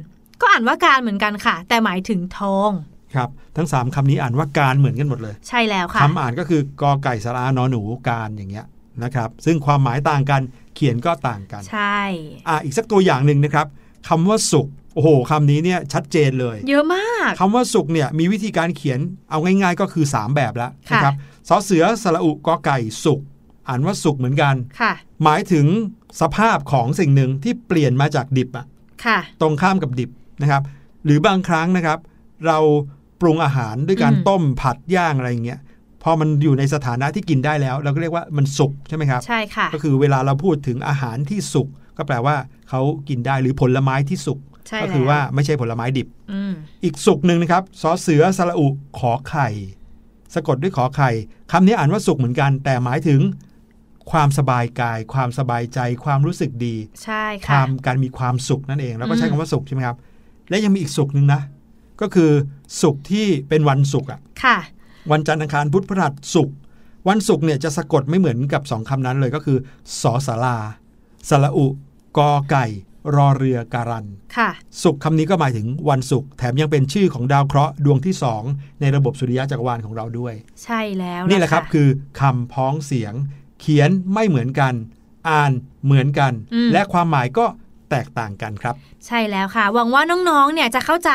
[0.42, 2.72] ก็อ่านว่าการเหมือนกันค่ะ แต่หมายถึงทอง
[3.16, 8.66] ครับทั้ง 3คำนี้อ่านว่าการเหมือนกันหมดเลย ใช่แล้วค่ะคำอ่านก็คือกอไก่สระอานอหนูการอย่างเงี้ย
[9.04, 10.42] นะครับ ซึ่งความหมายต่างกัน
[10.76, 12.00] เขียนก็ต่างกัน ใช่
[12.48, 13.68] อะอีกสักตัวอย่างหนึ่งนะครับ
[14.10, 19.00] คำว่าสุขโอ้โหคำนี้เนี่ยชัดเจนเลย เยอะมากคำว่าสุขเนี่ยมีวิธีการเขียน
[19.30, 21.16] เอาง่าย ๆ ก็คือ 3 แบบแล้วค่ะนะครับ
[21.50, 23.22] สอเสือสระอุกอไก่สุข
[23.68, 24.94] อ่านว่าสุขเหมือนกันค่ะ
[25.24, 25.66] หมายถึง
[26.22, 28.66] สภาพของสิ่งหนึ่งที่เปลี่ยนมาจากดิบอะ
[29.06, 30.10] ค่ะตรงข้ามกับดิบ
[30.42, 30.64] นะครับ
[31.06, 32.00] หรือบางครั้งนะครับ
[32.48, 32.60] เรา
[33.05, 35.60] ป รุงอาหารด้วยการอืมต้มผัดย่างอะไรอย่างเงี้ย
[36.04, 41.68] พอมันอยู่ในสถานะที่กินได้แล้ว เราก็เรียกว่ามันสุกใช่ไหมครับใช่ค่ะก็คือเวลาเราพูดถึงอาหารที่สุก
[41.98, 42.36] ก็แปลว่า
[42.70, 46.54] เขากินได้หรือผลไม้ที่สุกใช่ก็คือแล้วว่าไม่ใช่ผลไม้ดิบอืม
[46.84, 48.68] อีกสุกหนึ่งนะครับสอเสือสระอุ
[49.00, 49.50] ขอไข่
[50.34, 51.12] สะกดด้วยขอไข่
[51.52, 53.22] คำนี้อ่านว่าสุขเหมือนกัน แต่หมายถึง
[54.12, 59.98] ความสบายกาย ความสบายใจ ความรู้สึกดี ใช่คค่ะวามการมีความสุขนั่นเอง แล้วก็ใช้อืมคำว่าสุขใช่ไหมครับ
[60.50, 61.42] และยังมีอีกสุขหนึ่งนะ
[62.02, 62.32] ก็คือ
[62.82, 64.58] สุขที่เป็นวันศุกร์อะค่ะ
[65.12, 66.56] วันจันทร์อังคารพุธพฤหัสศุกร์
[67.10, 69.58] วันศุกร์เนี่ยจะสะกดไม่เหมือนกับสองคำนั้นเลยก็คือ
[70.02, 70.58] สอสารา
[71.30, 71.66] สระอุ
[72.18, 72.66] กอไก่
[73.16, 74.06] รอเรือการัน
[74.38, 74.50] ค่ะ
[74.84, 78.16] ศุกร์คำนี้ก็หมายถึงวันศุกร์แถมยังเป็นชื่อของดาวเคราะห์ดวงที่
[78.48, 80.34] 2ในระบบสุริยะจักรวาลของเราด้วย
[80.64, 81.88] ใช่แล้วนี่แหละครับคือ
[82.20, 83.14] คำพ้องเสียง
[83.60, 84.74] เขียนไม่เหมือนกัน
[85.30, 85.52] อ่าน
[85.86, 86.34] เหมือนกัน
[86.74, 87.46] และความหมายก็
[87.92, 88.76] แตกต่างกันครับ
[89.08, 91.12] ใช่แล้วค่ะ หวังว่าน้องๆ เนี่ยจะเข้าใจ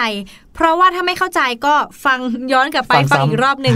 [0.55, 2.19] เพราะว่าถ้าไม่เข้าใจก็ฟัง
[2.53, 3.75] ย้อนกลับไปฟังฟังซ้ำอีกรอบหนึ่ง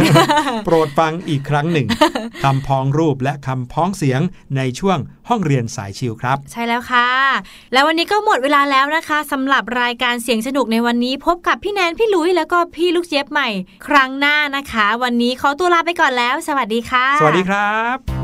[0.67, 1.87] โปรดฟังอีกครั้งหนึ่ง
[2.45, 4.21] คำพ้องรูปและคำพ้องเสียง
[4.57, 7.09] ในช่วงห้องเรียนสายชิวครับ ใช่แล้วค่ะ
[7.73, 13.49] แล้ววันนี้ก็หมดเวลาแล้วนะคะสำหรับรายการเสียงสนุกในวันนี้ พบกับพี่แนนพี่ลุยแล้วก็พี่ลูกเจี๊ยบใหม่
[13.87, 18.24] ครั้งหน้านะคะ วันนี้ขอตัวลาไปก่อนแล้ว สวัสดีค่ะ สวัสดีครับ